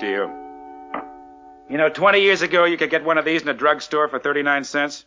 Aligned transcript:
Big 0.00 0.08
deal. 0.08 0.30
You 1.68 1.76
know, 1.76 1.88
20 1.88 2.20
years 2.20 2.42
ago, 2.42 2.64
you 2.64 2.76
could 2.76 2.90
get 2.90 3.04
one 3.04 3.18
of 3.18 3.24
these 3.24 3.42
in 3.42 3.48
a 3.48 3.54
drugstore 3.54 4.08
for 4.08 4.18
39 4.18 4.64
cents. 4.64 5.04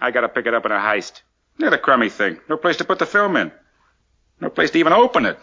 I 0.00 0.10
gotta 0.10 0.28
pick 0.28 0.46
it 0.46 0.54
up 0.54 0.66
in 0.66 0.72
a 0.72 0.78
heist. 0.78 1.22
Look 1.58 1.68
at 1.68 1.72
a 1.72 1.78
crummy 1.78 2.08
thing. 2.10 2.38
No 2.48 2.56
place 2.56 2.76
to 2.76 2.84
put 2.84 2.98
the 2.98 3.06
film 3.06 3.36
in. 3.36 3.50
No 4.40 4.50
place 4.50 4.70
to 4.72 4.78
even 4.78 4.92
open 4.92 5.26
it. 5.26 5.38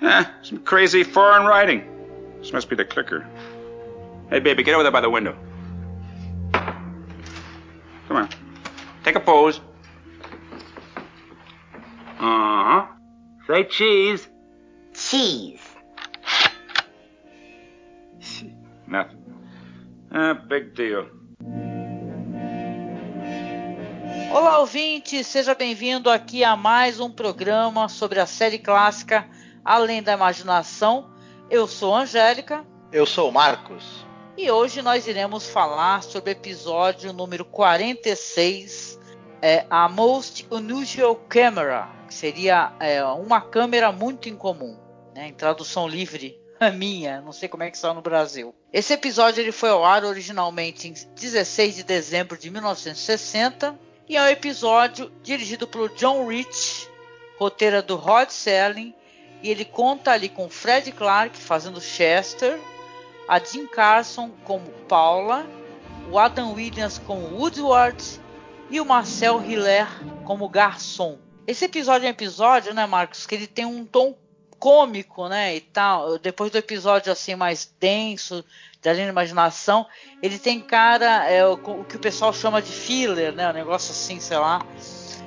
Eh, 0.00 0.24
some 0.42 0.58
crazy 0.58 1.02
foreign 1.02 1.44
writing. 1.44 1.82
This 2.38 2.52
must 2.52 2.70
be 2.70 2.76
the 2.76 2.84
clicker. 2.84 3.26
Hey, 4.30 4.38
baby, 4.38 4.62
get 4.62 4.74
over 4.74 4.84
there 4.84 4.92
by 4.92 5.00
the 5.00 5.10
window. 5.10 5.36
Come 6.52 8.16
on. 8.16 8.28
Take 9.02 9.16
a 9.16 9.20
pose. 9.20 9.60
Uh 12.18 12.20
huh. 12.20 12.86
Say 13.46 13.64
cheese. 13.64 14.28
Cheese. 14.94 15.67
Nothing. 18.88 19.22
Ah, 20.10 20.32
big 20.32 20.70
deal. 20.70 21.10
Olá, 24.32 24.60
ouvinte, 24.60 25.22
seja 25.22 25.54
bem-vindo 25.54 26.08
aqui 26.08 26.42
a 26.42 26.56
mais 26.56 26.98
um 26.98 27.10
programa 27.10 27.90
sobre 27.90 28.18
a 28.18 28.24
série 28.24 28.58
clássica 28.58 29.28
Além 29.62 30.02
da 30.02 30.14
Imaginação. 30.14 31.10
Eu 31.50 31.66
sou 31.66 31.94
a 31.94 32.00
Angélica. 32.00 32.64
Eu 32.90 33.04
sou 33.04 33.28
o 33.28 33.32
Marcos. 33.32 34.06
E 34.38 34.50
hoje 34.50 34.80
nós 34.80 35.06
iremos 35.06 35.46
falar 35.50 36.02
sobre 36.02 36.30
o 36.30 36.32
episódio 36.32 37.12
número 37.12 37.44
46, 37.44 38.98
é, 39.42 39.66
a 39.68 39.86
Most 39.86 40.46
Unusual 40.50 41.14
Camera, 41.28 41.90
que 42.06 42.14
seria 42.14 42.72
é, 42.80 43.04
uma 43.04 43.42
câmera 43.42 43.92
muito 43.92 44.30
incomum, 44.30 44.78
né, 45.14 45.28
em 45.28 45.34
tradução 45.34 45.86
livre 45.86 46.40
a 46.60 46.70
minha, 46.70 47.20
não 47.20 47.32
sei 47.32 47.48
como 47.48 47.62
é 47.62 47.70
que 47.70 47.76
está 47.76 47.94
no 47.94 48.02
Brasil. 48.02 48.54
Esse 48.72 48.92
episódio 48.92 49.40
ele 49.40 49.52
foi 49.52 49.70
ao 49.70 49.84
ar 49.84 50.04
originalmente 50.04 50.88
em 50.88 50.92
16 50.92 51.76
de 51.76 51.82
dezembro 51.84 52.36
de 52.36 52.50
1960 52.50 53.78
e 54.08 54.16
é 54.16 54.22
um 54.22 54.26
episódio 54.26 55.12
dirigido 55.22 55.66
pelo 55.66 55.88
John 55.90 56.26
Rich, 56.26 56.88
roteiro 57.38 57.82
do 57.82 57.96
Rod 57.96 58.30
Serling, 58.30 58.94
e 59.42 59.50
ele 59.50 59.64
conta 59.64 60.12
ali 60.12 60.28
com 60.28 60.48
Fred 60.48 60.90
Clark 60.92 61.36
fazendo 61.36 61.80
Chester, 61.80 62.58
a 63.28 63.38
Jim 63.38 63.66
Carson 63.66 64.30
como 64.44 64.68
Paula, 64.88 65.46
o 66.10 66.18
Adam 66.18 66.54
Williams 66.54 66.98
como 66.98 67.36
Woodward 67.36 68.02
e 68.70 68.80
o 68.80 68.84
Marcel 68.84 69.42
Hiller 69.44 69.86
como 70.24 70.48
Garçom. 70.48 71.18
Esse 71.46 71.66
episódio 71.66 72.06
é 72.06 72.08
um 72.08 72.12
episódio, 72.12 72.74
né, 72.74 72.86
Marcos, 72.86 73.26
que 73.26 73.34
ele 73.34 73.46
tem 73.46 73.64
um 73.64 73.84
tom 73.84 74.16
cômico, 74.58 75.28
né, 75.28 75.56
e 75.56 75.60
tal. 75.60 76.18
Depois 76.18 76.50
do 76.50 76.58
episódio 76.58 77.12
assim 77.12 77.34
mais 77.34 77.72
denso, 77.80 78.44
da 78.82 78.92
linha 78.92 79.06
de 79.06 79.10
imaginação, 79.10 79.86
ele 80.22 80.38
tem 80.38 80.60
cara 80.60 81.28
é, 81.28 81.44
o, 81.46 81.54
o, 81.54 81.84
que 81.84 81.96
o 81.96 82.00
pessoal 82.00 82.32
chama 82.32 82.62
de 82.62 82.72
filler, 82.72 83.32
né, 83.32 83.48
um 83.50 83.52
negócio 83.52 83.90
assim, 83.90 84.20
sei 84.20 84.38
lá, 84.38 84.64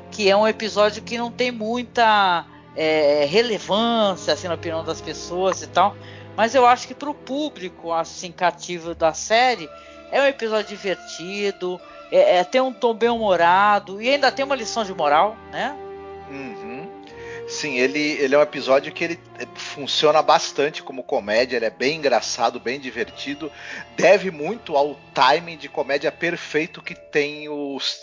que 0.09 0.29
é 0.29 0.35
um 0.35 0.47
episódio 0.47 1.01
que 1.01 1.17
não 1.17 1.31
tem 1.31 1.51
muita 1.51 2.45
é, 2.75 3.25
relevância 3.25 4.33
assim 4.33 4.47
na 4.47 4.55
opinião 4.55 4.83
das 4.83 5.01
pessoas 5.01 5.61
e 5.61 5.67
tal. 5.67 5.95
Mas 6.35 6.55
eu 6.55 6.65
acho 6.65 6.87
que 6.87 6.95
para 6.95 7.09
o 7.09 7.13
público 7.13 7.91
assim 7.91 8.31
cativo 8.31 8.95
da 8.95 9.13
série 9.13 9.69
é 10.11 10.21
um 10.21 10.25
episódio 10.25 10.69
divertido, 10.69 11.79
é, 12.11 12.37
é, 12.37 12.43
tem 12.43 12.61
um 12.61 12.73
tom 12.73 12.93
bem 12.93 13.09
humorado 13.09 14.01
e 14.01 14.09
ainda 14.09 14.31
tem 14.31 14.43
uma 14.43 14.55
lição 14.55 14.83
de 14.83 14.93
moral, 14.93 15.35
né? 15.51 15.75
Uhum. 16.29 16.70
Sim, 17.47 17.77
ele, 17.77 17.99
ele 17.99 18.33
é 18.33 18.37
um 18.37 18.41
episódio 18.41 18.91
que 18.93 19.03
ele 19.03 19.19
é, 19.37 19.45
funciona 19.55 20.21
bastante 20.21 20.81
como 20.81 21.03
comédia, 21.03 21.57
ele 21.57 21.65
é 21.65 21.69
bem 21.69 21.97
engraçado, 21.97 22.59
bem 22.59 22.79
divertido, 22.79 23.51
deve 23.95 24.31
muito 24.31 24.77
ao 24.77 24.95
timing 25.13 25.57
de 25.57 25.67
comédia 25.67 26.11
perfeito 26.11 26.81
que 26.81 26.95
tem 26.95 27.49
os, 27.49 27.99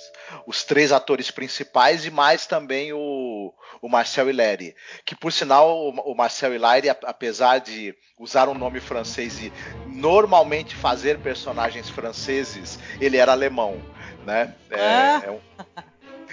os 0.47 0.65
três 0.65 0.93
atores 0.93 1.31
principais 1.31 2.05
e 2.05 2.11
mais 2.11 2.47
também 2.47 2.93
o, 2.93 3.55
o 3.81 3.89
Marcel 3.89 4.29
Hilaire, 4.29 4.75
que 5.05 5.15
por 5.15 5.33
sinal 5.33 5.71
o, 5.71 6.13
o 6.13 6.15
Marcel 6.15 6.55
Hilaire, 6.55 6.91
apesar 6.91 7.59
de 7.59 7.95
usar 8.19 8.49
um 8.49 8.55
nome 8.55 8.81
francês 8.81 9.41
e 9.41 9.53
normalmente 9.87 10.75
fazer 10.75 11.19
personagens 11.19 11.89
franceses, 11.89 12.79
ele 13.01 13.17
era 13.17 13.33
alemão, 13.33 13.81
né? 14.27 14.55
É, 14.71 14.81
ah. 14.81 15.23
é 15.25 15.31
um, 15.31 15.41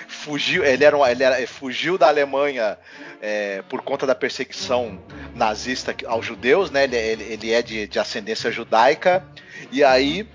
fugiu, 0.07 0.63
ele 0.63 0.83
era, 0.83 1.11
ele 1.11 1.23
era, 1.23 1.47
fugiu 1.47 1.97
da 1.97 2.07
Alemanha 2.07 2.77
é, 3.21 3.61
por 3.63 3.81
conta 3.81 4.05
da 4.05 4.15
perseguição 4.15 5.01
nazista 5.33 5.95
aos 6.05 6.25
judeus, 6.25 6.71
né? 6.71 6.83
Ele, 6.83 6.95
ele, 6.95 7.23
ele 7.23 7.51
é 7.51 7.61
de, 7.61 7.87
de, 7.87 7.99
ascendência 7.99 8.51
judaica 8.51 9.25
e 9.71 9.83
aí 9.83 10.27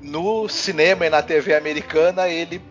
no 0.00 0.48
cinema 0.48 1.06
e 1.06 1.10
na 1.10 1.22
TV 1.22 1.54
americana 1.54 2.28
ele 2.28 2.62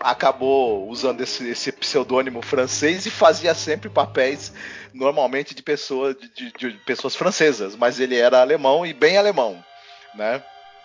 acabou 0.00 0.88
usando 0.88 1.22
esse, 1.22 1.48
esse 1.48 1.72
pseudônimo 1.72 2.42
francês 2.42 3.06
e 3.06 3.10
fazia 3.10 3.54
sempre 3.54 3.88
papéis 3.88 4.52
normalmente 4.92 5.54
de 5.54 5.62
pessoas 5.62 6.16
de, 6.16 6.52
de, 6.52 6.72
de 6.72 6.78
pessoas 6.84 7.14
francesas, 7.16 7.74
mas 7.74 7.98
ele 7.98 8.16
era 8.16 8.40
alemão 8.40 8.84
e 8.86 8.92
bem 8.92 9.16
alemão, 9.16 9.62
né? 10.14 10.42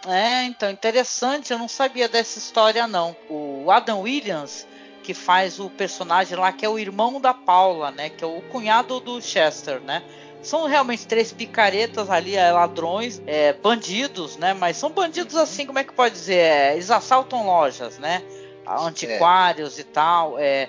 É, 0.07 0.43
então 0.45 0.69
interessante, 0.69 1.51
eu 1.51 1.59
não 1.59 1.67
sabia 1.67 2.09
dessa 2.09 2.39
história 2.39 2.87
não. 2.87 3.15
O 3.29 3.69
Adam 3.69 4.01
Williams, 4.01 4.67
que 5.03 5.13
faz 5.13 5.59
o 5.59 5.69
personagem 5.69 6.37
lá 6.37 6.51
que 6.51 6.65
é 6.65 6.69
o 6.69 6.79
irmão 6.79 7.21
da 7.21 7.33
Paula, 7.33 7.91
né? 7.91 8.09
Que 8.09 8.23
é 8.23 8.27
o 8.27 8.41
cunhado 8.51 8.99
do 8.99 9.21
Chester, 9.21 9.79
né? 9.81 10.03
São 10.41 10.65
realmente 10.65 11.05
três 11.05 11.31
picaretas 11.31 12.09
ali, 12.09 12.35
é, 12.35 12.51
ladrões, 12.51 13.21
é, 13.27 13.53
bandidos, 13.53 14.37
né? 14.37 14.55
Mas 14.55 14.77
são 14.77 14.89
bandidos 14.89 15.35
assim, 15.35 15.67
como 15.67 15.77
é 15.77 15.83
que 15.83 15.93
pode 15.93 16.15
dizer? 16.15 16.35
É, 16.35 16.73
eles 16.73 16.89
assaltam 16.89 17.45
lojas, 17.45 17.99
né? 17.99 18.23
Antiquários 18.65 19.77
e 19.77 19.83
tal. 19.83 20.39
É, 20.39 20.67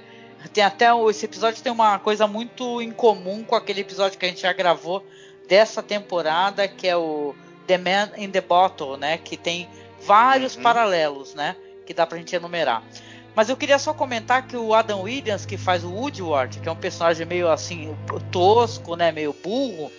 tem 0.53 0.62
até 0.62 0.88
esse 1.09 1.25
episódio 1.25 1.62
tem 1.62 1.72
uma 1.72 1.99
coisa 1.99 2.26
muito 2.26 2.82
incomum 2.82 3.44
com 3.44 3.54
aquele 3.54 3.81
episódio 3.81 4.19
que 4.19 4.26
a 4.26 4.28
gente 4.28 4.43
já 4.43 4.53
gravou 4.53 5.03
dessa 5.49 5.82
temporada, 5.82 6.69
que 6.69 6.87
é 6.87 6.97
o 6.97 7.34
The 7.72 7.78
Man 7.78 8.10
in 8.18 8.30
the 8.30 8.42
Bottle, 8.42 8.98
né? 8.98 9.16
Que 9.16 9.34
tem 9.34 9.66
vários 10.02 10.56
uhum. 10.56 10.62
paralelos, 10.62 11.34
né? 11.34 11.56
Que 11.86 11.94
dá 11.94 12.06
pra 12.06 12.18
gente 12.18 12.36
enumerar. 12.36 12.82
Mas 13.34 13.48
eu 13.48 13.56
queria 13.56 13.78
só 13.78 13.94
comentar 13.94 14.46
que 14.46 14.54
o 14.54 14.74
Adam 14.74 15.02
Williams, 15.02 15.46
que 15.46 15.56
faz 15.56 15.82
o 15.82 15.90
Woodward, 15.90 16.60
que 16.60 16.68
é 16.68 16.72
um 16.72 16.76
personagem 16.76 17.24
meio 17.24 17.50
assim 17.50 17.96
tosco, 18.30 18.94
né, 18.94 19.10
meio 19.10 19.32
burro, 19.32 19.90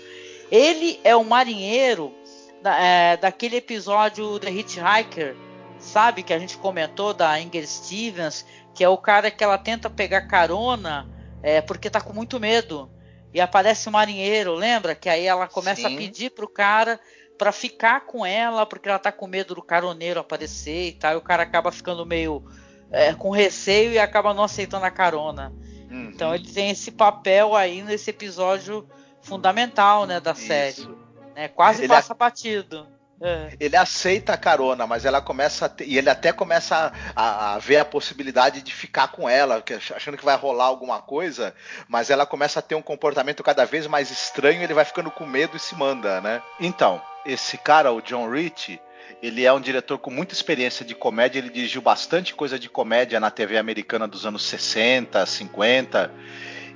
ele 0.51 0.99
é 1.03 1.15
o 1.15 1.23
marinheiro 1.23 2.13
da, 2.61 2.77
é, 2.79 3.17
daquele 3.17 3.55
episódio 3.55 4.37
The 4.37 4.51
Hitchhiker, 4.51 5.35
sabe, 5.79 6.21
que 6.21 6.31
a 6.31 6.37
gente 6.37 6.57
comentou 6.57 7.11
da 7.11 7.41
Inger 7.41 7.67
Stevens, 7.67 8.45
que 8.75 8.83
é 8.83 8.89
o 8.89 8.99
cara 8.99 9.31
que 9.31 9.43
ela 9.43 9.57
tenta 9.57 9.89
pegar 9.89 10.27
carona 10.27 11.09
é, 11.41 11.59
porque 11.59 11.89
tá 11.89 11.99
com 11.99 12.13
muito 12.13 12.39
medo. 12.39 12.87
E 13.33 13.41
aparece 13.41 13.87
o 13.87 13.89
um 13.89 13.93
marinheiro, 13.93 14.53
lembra? 14.53 14.93
Que 14.93 15.09
aí 15.09 15.25
ela 15.25 15.47
começa 15.47 15.87
Sim. 15.87 15.95
a 15.95 15.97
pedir 15.97 16.29
pro 16.29 16.47
cara 16.47 16.99
para 17.43 17.51
ficar 17.51 18.05
com 18.05 18.25
ela, 18.25 18.65
porque 18.65 18.87
ela 18.87 18.97
tá 18.97 19.11
com 19.11 19.27
medo 19.27 19.53
do 19.53 19.61
caroneiro 19.61 20.17
aparecer 20.17 20.87
e 20.87 20.91
tal. 20.93 21.11
E 21.11 21.17
o 21.17 21.21
cara 21.21 21.43
acaba 21.43 21.73
ficando 21.73 22.05
meio 22.05 22.41
é, 22.89 23.13
com 23.13 23.31
receio 23.31 23.91
e 23.91 23.99
acaba 23.99 24.33
não 24.33 24.45
aceitando 24.45 24.85
a 24.85 24.89
carona. 24.89 25.51
Uhum. 25.91 26.05
Então 26.05 26.33
ele 26.33 26.47
tem 26.47 26.69
esse 26.69 26.89
papel 26.89 27.53
aí 27.53 27.81
nesse 27.81 28.11
episódio 28.11 28.87
fundamental, 29.21 30.05
né, 30.05 30.21
da 30.21 30.31
Isso. 30.31 30.47
série. 30.47 30.87
Né, 31.35 31.49
quase 31.49 31.81
ele 31.81 31.89
passa 31.89 32.13
a... 32.13 32.15
batido. 32.15 32.87
É. 33.21 33.49
Ele 33.59 33.75
aceita 33.75 34.33
a 34.33 34.37
carona, 34.37 34.87
mas 34.87 35.03
ela 35.03 35.21
começa 35.21 35.67
ter, 35.67 35.85
e 35.85 35.97
ele 35.97 36.09
até 36.09 36.31
começa 36.31 36.93
a, 37.13 37.55
a, 37.55 37.59
ver 37.59 37.77
a 37.77 37.85
possibilidade 37.85 38.61
de 38.61 38.73
ficar 38.73 39.09
com 39.09 39.27
ela, 39.27 39.61
achando 39.93 40.17
que 40.17 40.25
vai 40.25 40.37
rolar 40.37 40.65
alguma 40.65 41.01
coisa, 41.01 41.53
mas 41.89 42.09
ela 42.09 42.25
começa 42.25 42.59
a 42.59 42.61
ter 42.61 42.75
um 42.75 42.81
comportamento 42.81 43.43
cada 43.43 43.65
vez 43.65 43.85
mais 43.85 44.11
estranho, 44.11 44.63
ele 44.63 44.73
vai 44.73 44.85
ficando 44.85 45.11
com 45.11 45.25
medo 45.25 45.57
e 45.57 45.59
se 45.59 45.75
manda, 45.75 46.21
né? 46.21 46.41
Então, 46.59 47.01
esse 47.25 47.57
cara, 47.57 47.91
o 47.91 48.01
John 48.01 48.29
Rich, 48.29 48.79
ele 49.21 49.45
é 49.45 49.53
um 49.53 49.61
diretor 49.61 49.97
com 49.97 50.11
muita 50.11 50.33
experiência 50.33 50.85
de 50.85 50.93
comédia, 50.93 51.39
ele 51.39 51.49
dirigiu 51.49 51.81
bastante 51.81 52.33
coisa 52.33 52.59
de 52.59 52.69
comédia 52.69 53.19
na 53.19 53.31
TV 53.31 53.57
americana 53.57 54.07
dos 54.07 54.25
anos 54.25 54.43
60, 54.43 55.25
50. 55.25 56.11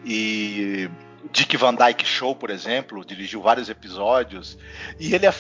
E 0.06 0.90
Dick 1.32 1.58
Van 1.58 1.76
Dyke 1.76 2.06
Show, 2.06 2.36
por 2.36 2.50
exemplo, 2.50 3.04
dirigiu 3.04 3.42
vários 3.42 3.70
episódios 3.70 4.58
e 5.00 5.14
ele 5.14 5.26
é, 5.26 5.34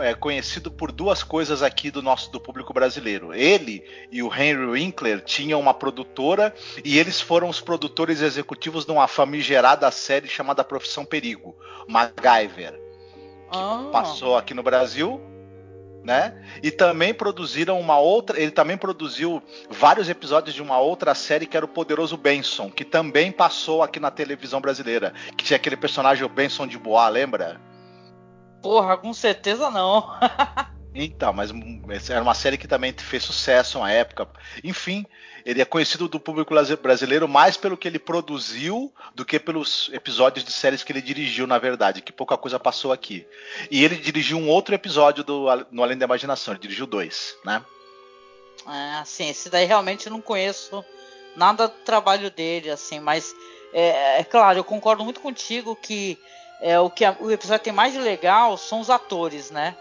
é, 0.00 0.14
conhecido 0.14 0.70
por 0.70 0.90
duas 0.90 1.22
coisas 1.22 1.62
aqui 1.62 1.90
do 1.90 2.02
nosso 2.02 2.30
do 2.32 2.40
público 2.40 2.72
brasileiro. 2.72 3.32
Ele 3.32 3.84
e 4.10 4.22
o 4.22 4.34
Henry 4.34 4.66
Winkler 4.66 5.20
tinham 5.20 5.60
uma 5.60 5.74
produtora 5.74 6.52
e 6.84 6.98
eles 6.98 7.20
foram 7.20 7.48
os 7.48 7.60
produtores 7.60 8.20
executivos 8.20 8.84
de 8.84 8.90
uma 8.90 9.06
famigerada 9.06 9.90
série 9.90 10.28
chamada 10.28 10.64
Profissão 10.64 11.04
Perigo, 11.04 11.56
MacGyver, 11.86 12.87
que 13.50 13.58
oh. 13.58 13.90
passou 13.90 14.36
aqui 14.36 14.54
no 14.54 14.62
Brasil 14.62 15.20
né? 16.08 16.42
E 16.62 16.70
também 16.70 17.12
produziram 17.12 17.78
uma 17.78 17.98
outra. 17.98 18.40
Ele 18.40 18.50
também 18.50 18.78
produziu 18.78 19.42
vários 19.68 20.08
episódios 20.08 20.54
de 20.54 20.62
uma 20.62 20.78
outra 20.78 21.14
série 21.14 21.46
que 21.46 21.56
era 21.56 21.66
o 21.66 21.68
Poderoso 21.68 22.16
Benson, 22.16 22.70
que 22.70 22.84
também 22.84 23.30
passou 23.30 23.82
aqui 23.82 24.00
na 24.00 24.10
televisão 24.10 24.58
brasileira. 24.58 25.12
Que 25.36 25.44
tinha 25.44 25.56
aquele 25.56 25.76
personagem, 25.76 26.24
o 26.24 26.28
Benson 26.28 26.66
de 26.66 26.78
Bois, 26.78 27.12
lembra? 27.12 27.60
Porra, 28.62 28.96
com 28.96 29.12
certeza 29.12 29.70
não. 29.70 30.10
então, 30.94 31.32
mas 31.32 31.50
era 32.08 32.22
uma 32.22 32.34
série 32.34 32.56
que 32.56 32.66
também 32.66 32.92
fez 32.92 33.22
sucesso 33.22 33.78
na 33.78 33.90
época. 33.92 34.26
Enfim, 34.64 35.06
ele 35.44 35.60
é 35.60 35.64
conhecido 35.64 36.08
do 36.08 36.18
público 36.18 36.54
brasileiro 36.82 37.28
mais 37.28 37.56
pelo 37.56 37.76
que 37.76 37.86
ele 37.86 37.98
produziu 37.98 38.92
do 39.14 39.24
que 39.24 39.38
pelos 39.38 39.90
episódios 39.92 40.44
de 40.44 40.52
séries 40.52 40.82
que 40.82 40.92
ele 40.92 41.02
dirigiu, 41.02 41.46
na 41.46 41.58
verdade, 41.58 42.02
que 42.02 42.12
pouca 42.12 42.36
coisa 42.36 42.58
passou 42.58 42.92
aqui. 42.92 43.26
E 43.70 43.84
ele 43.84 43.96
dirigiu 43.96 44.38
um 44.38 44.48
outro 44.48 44.74
episódio 44.74 45.22
do 45.22 45.46
No 45.70 45.82
Além 45.82 45.98
da 45.98 46.06
Imaginação, 46.06 46.54
ele 46.54 46.60
dirigiu 46.60 46.86
dois, 46.86 47.36
né? 47.44 47.64
É, 48.66 48.98
assim, 48.98 49.28
esse 49.28 49.48
daí 49.48 49.64
realmente 49.64 50.10
não 50.10 50.20
conheço 50.20 50.84
nada 51.36 51.68
do 51.68 51.74
trabalho 51.84 52.30
dele, 52.30 52.70
assim, 52.70 52.98
mas 52.98 53.34
é, 53.72 54.20
é 54.20 54.24
claro, 54.24 54.58
eu 54.58 54.64
concordo 54.64 55.04
muito 55.04 55.20
contigo 55.20 55.76
que 55.76 56.18
é, 56.60 56.78
o 56.80 56.90
que 56.90 57.04
a, 57.04 57.16
o 57.20 57.30
episódio 57.30 57.64
tem 57.64 57.72
mais 57.72 57.92
de 57.92 58.00
legal 58.00 58.56
são 58.56 58.80
os 58.80 58.90
atores, 58.90 59.50
né? 59.50 59.76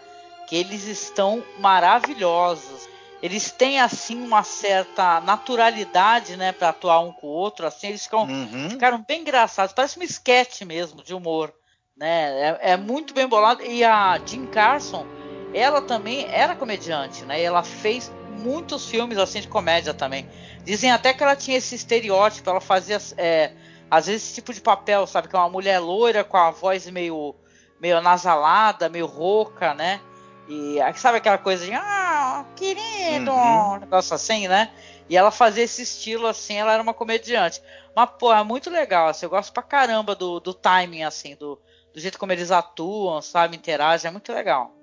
Que 0.47 0.55
eles 0.55 0.85
estão 0.85 1.44
maravilhosos 1.59 2.88
eles 3.21 3.51
têm 3.51 3.79
assim 3.79 4.23
uma 4.23 4.44
certa 4.44 5.19
naturalidade, 5.21 6.38
né, 6.38 6.51
para 6.51 6.69
atuar 6.69 6.99
um 6.99 7.11
com 7.11 7.27
o 7.27 7.31
outro, 7.31 7.65
assim, 7.65 7.88
eles 7.88 8.03
ficam, 8.03 8.25
uhum. 8.25 8.69
ficaram 8.69 9.03
bem 9.07 9.21
engraçados, 9.21 9.73
parece 9.73 9.99
um 9.99 10.03
sketch 10.03 10.61
mesmo 10.61 11.03
de 11.03 11.13
humor, 11.13 11.51
né? 11.95 12.57
É, 12.61 12.71
é, 12.73 12.77
muito 12.77 13.13
bem 13.13 13.27
bolado 13.27 13.63
e 13.63 13.83
a 13.83 14.19
Jim 14.23 14.45
Carson, 14.45 15.07
ela 15.53 15.81
também 15.81 16.27
era 16.29 16.55
comediante, 16.55 17.25
né? 17.25 17.41
E 17.41 17.44
ela 17.44 17.63
fez 17.63 18.11
muitos 18.38 18.88
filmes 18.88 19.17
assim 19.17 19.41
de 19.41 19.47
comédia 19.47 19.95
também. 19.95 20.29
Dizem 20.63 20.91
até 20.91 21.11
que 21.11 21.23
ela 21.23 21.35
tinha 21.35 21.57
esse 21.57 21.73
estereótipo, 21.73 22.47
ela 22.47 22.61
fazia 22.61 22.99
é, 23.17 23.51
às 23.89 24.05
vezes 24.05 24.23
esse 24.23 24.35
tipo 24.35 24.53
de 24.53 24.61
papel, 24.61 25.07
sabe, 25.07 25.27
que 25.27 25.35
é 25.35 25.39
uma 25.39 25.49
mulher 25.49 25.79
loira 25.79 26.23
com 26.23 26.38
a 26.38 26.51
voz 26.51 26.88
meio 26.88 27.33
meio 27.79 27.99
nasalada, 28.01 28.89
meio 28.89 29.07
rouca, 29.07 29.73
né? 29.73 29.99
E 30.47 30.77
sabe 30.95 31.17
aquela 31.17 31.38
coisa 31.38 31.65
de, 31.65 31.73
ah, 31.73 32.45
querido, 32.55 33.31
uhum. 33.31 33.73
um 33.73 33.79
negócio 33.79 34.15
assim, 34.15 34.47
né? 34.47 34.71
E 35.09 35.17
ela 35.17 35.31
fazia 35.31 35.63
esse 35.63 35.81
estilo 35.81 36.27
assim, 36.27 36.55
ela 36.55 36.73
era 36.73 36.81
uma 36.81 36.94
comediante. 36.94 37.61
Mas, 37.95 38.09
pô, 38.17 38.33
é 38.33 38.44
muito 38.44 38.69
legal, 38.69 39.09
assim, 39.09 39.25
eu 39.25 39.29
gosto 39.29 39.51
pra 39.51 39.63
caramba 39.63 40.15
do, 40.15 40.39
do 40.39 40.53
timing, 40.53 41.03
assim, 41.03 41.35
do, 41.35 41.59
do 41.94 41.99
jeito 41.99 42.17
como 42.17 42.31
eles 42.31 42.51
atuam, 42.51 43.21
sabe, 43.21 43.57
interagem, 43.57 44.07
é 44.07 44.11
muito 44.11 44.31
legal. 44.31 44.73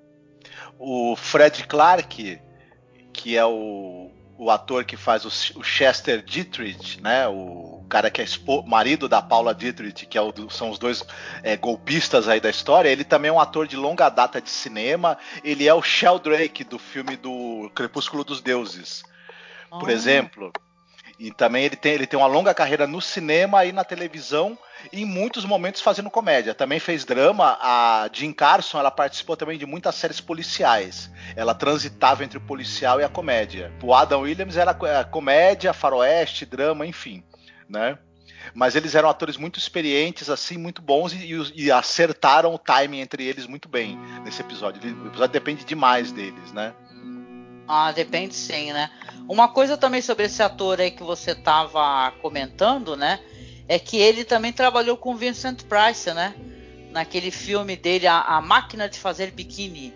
O 0.79 1.17
Fred 1.17 1.67
Clark, 1.67 2.41
que 3.13 3.37
é 3.37 3.45
o, 3.45 4.11
o 4.37 4.51
ator 4.51 4.85
que 4.85 4.97
faz 4.97 5.25
o, 5.25 5.59
o 5.59 5.63
Chester 5.63 6.23
Dietrich, 6.23 7.01
né? 7.01 7.27
O 7.29 7.74
cara 7.89 8.11
que 8.11 8.23
é 8.23 8.27
marido 8.67 9.09
da 9.09 9.23
Paula 9.23 9.55
Dietrich, 9.55 10.07
que 10.07 10.19
é 10.19 10.21
o, 10.21 10.33
são 10.51 10.71
os 10.71 10.79
dois 10.79 11.05
é, 11.43 11.57
golpistas 11.57 12.29
aí 12.29 12.41
da 12.41 12.51
história, 12.51 12.89
ele 12.89 13.05
também 13.05 13.29
é 13.29 13.33
um 13.33 13.41
ator 13.41 13.67
de 13.67 13.77
longa 13.77 14.09
data 14.09 14.41
de 14.41 14.51
cinema. 14.51 15.17
Ele 15.43 15.69
é 15.69 15.75
o 15.75 15.83
Sheldrake 15.83 16.65
do 16.65 16.79
filme 16.79 17.17
do 17.17 17.71
Crepúsculo 17.75 18.25
dos 18.25 18.41
Deuses, 18.41 19.03
por 19.71 19.89
oh. 19.89 19.93
exemplo. 19.93 20.53
E 21.19 21.31
também 21.31 21.65
ele 21.65 21.77
tem, 21.77 21.93
ele 21.93 22.07
tem 22.07 22.19
uma 22.19 22.27
longa 22.27 22.53
carreira 22.53 22.87
no 22.87 23.01
cinema 23.01 23.65
e 23.65 23.73
na 23.73 23.85
televisão, 23.85 24.59
e 24.93 25.03
em 25.03 25.05
muitos 25.05 25.45
momentos 25.45 25.81
fazendo 25.81 26.11
comédia. 26.11 26.55
Também 26.55 26.81
fez 26.81 27.05
drama. 27.05 27.57
A 27.61 28.09
Jean 28.13 28.33
Carson 28.33 28.79
ela 28.79 28.91
participou 28.91 29.37
também 29.37 29.57
de 29.57 29.65
muitas 29.65 29.95
séries 29.95 30.21
policiais. 30.21 31.11
Ela 31.37 31.55
transitava 31.55 32.25
entre 32.25 32.39
o 32.39 32.41
policial 32.41 33.01
e 33.01 33.05
a 33.05 33.09
comédia. 33.09 33.73
O 33.83 33.95
Adam 33.95 34.23
Williams 34.23 34.57
era 34.57 34.75
comédia, 35.05 35.73
faroeste, 35.73 36.45
drama, 36.45 36.85
enfim 36.85 37.23
né? 37.69 37.99
Mas 38.53 38.75
eles 38.75 38.95
eram 38.95 39.09
atores 39.09 39.37
muito 39.37 39.59
experientes, 39.59 40.29
assim, 40.29 40.59
muito 40.59 40.83
bons 40.83 41.13
e, 41.13 41.35
e, 41.55 41.71
acertaram 41.71 42.55
o 42.55 42.59
timing 42.59 43.01
entre 43.01 43.25
eles 43.25 43.47
muito 43.47 43.69
bem 43.69 43.99
nesse 44.23 44.41
episódio. 44.41 44.83
O 44.83 45.07
episódio 45.07 45.33
depende 45.33 45.65
demais 45.65 46.13
deles, 46.13 46.53
né? 46.53 46.75
Ah, 47.67 47.93
depende 47.93 48.35
sim, 48.35 48.73
né? 48.73 48.91
Uma 49.29 49.49
coisa 49.49 49.77
também 49.77 50.03
sobre 50.03 50.27
esse 50.27 50.43
ator 50.43 50.81
aí 50.81 50.91
que 50.91 51.03
você 51.03 51.31
estava 51.31 52.13
comentando, 52.21 52.97
né? 52.97 53.21
É 53.67 53.79
que 53.79 53.97
ele 53.97 54.25
também 54.25 54.53
trabalhou 54.53 54.97
com 54.97 55.17
Vincent 55.17 55.63
Price, 55.63 56.13
né? 56.13 56.35
Naquele 56.91 57.31
filme 57.31 57.77
dele, 57.77 58.07
A, 58.07 58.21
a 58.21 58.41
Máquina 58.41 58.89
de 58.89 58.99
Fazer 58.99 59.31
Biquíni, 59.31 59.95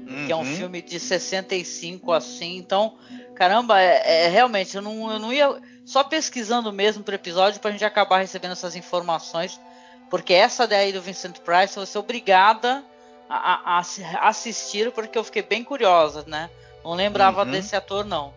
uhum. 0.00 0.26
que 0.26 0.32
é 0.32 0.36
um 0.36 0.40
uhum. 0.40 0.56
filme 0.56 0.80
de 0.80 0.98
65, 0.98 2.10
assim. 2.12 2.56
Então, 2.56 2.96
caramba, 3.36 3.80
é, 3.80 4.24
é 4.24 4.28
realmente, 4.28 4.74
eu 4.74 4.82
não, 4.82 5.12
eu 5.12 5.18
não 5.18 5.32
ia 5.32 5.60
só 5.84 6.04
pesquisando 6.04 6.72
mesmo 6.72 7.02
para 7.02 7.12
o 7.12 7.14
episódio 7.14 7.60
para 7.60 7.70
a 7.70 7.72
gente 7.72 7.84
acabar 7.84 8.18
recebendo 8.18 8.52
essas 8.52 8.76
informações, 8.76 9.60
porque 10.08 10.34
essa 10.34 10.66
daí 10.66 10.92
do 10.92 11.02
Vincent 11.02 11.38
Price 11.38 11.76
eu 11.76 11.82
vou 11.82 11.86
ser 11.86 11.98
obrigada 11.98 12.84
a, 13.28 13.78
a, 13.78 13.78
a 13.78 14.28
assistir 14.28 14.90
porque 14.92 15.16
eu 15.16 15.24
fiquei 15.24 15.42
bem 15.42 15.62
curiosa, 15.62 16.24
né? 16.26 16.50
Não 16.84 16.94
lembrava 16.94 17.44
uhum. 17.44 17.50
desse 17.50 17.76
ator 17.76 18.04
não. 18.04 18.34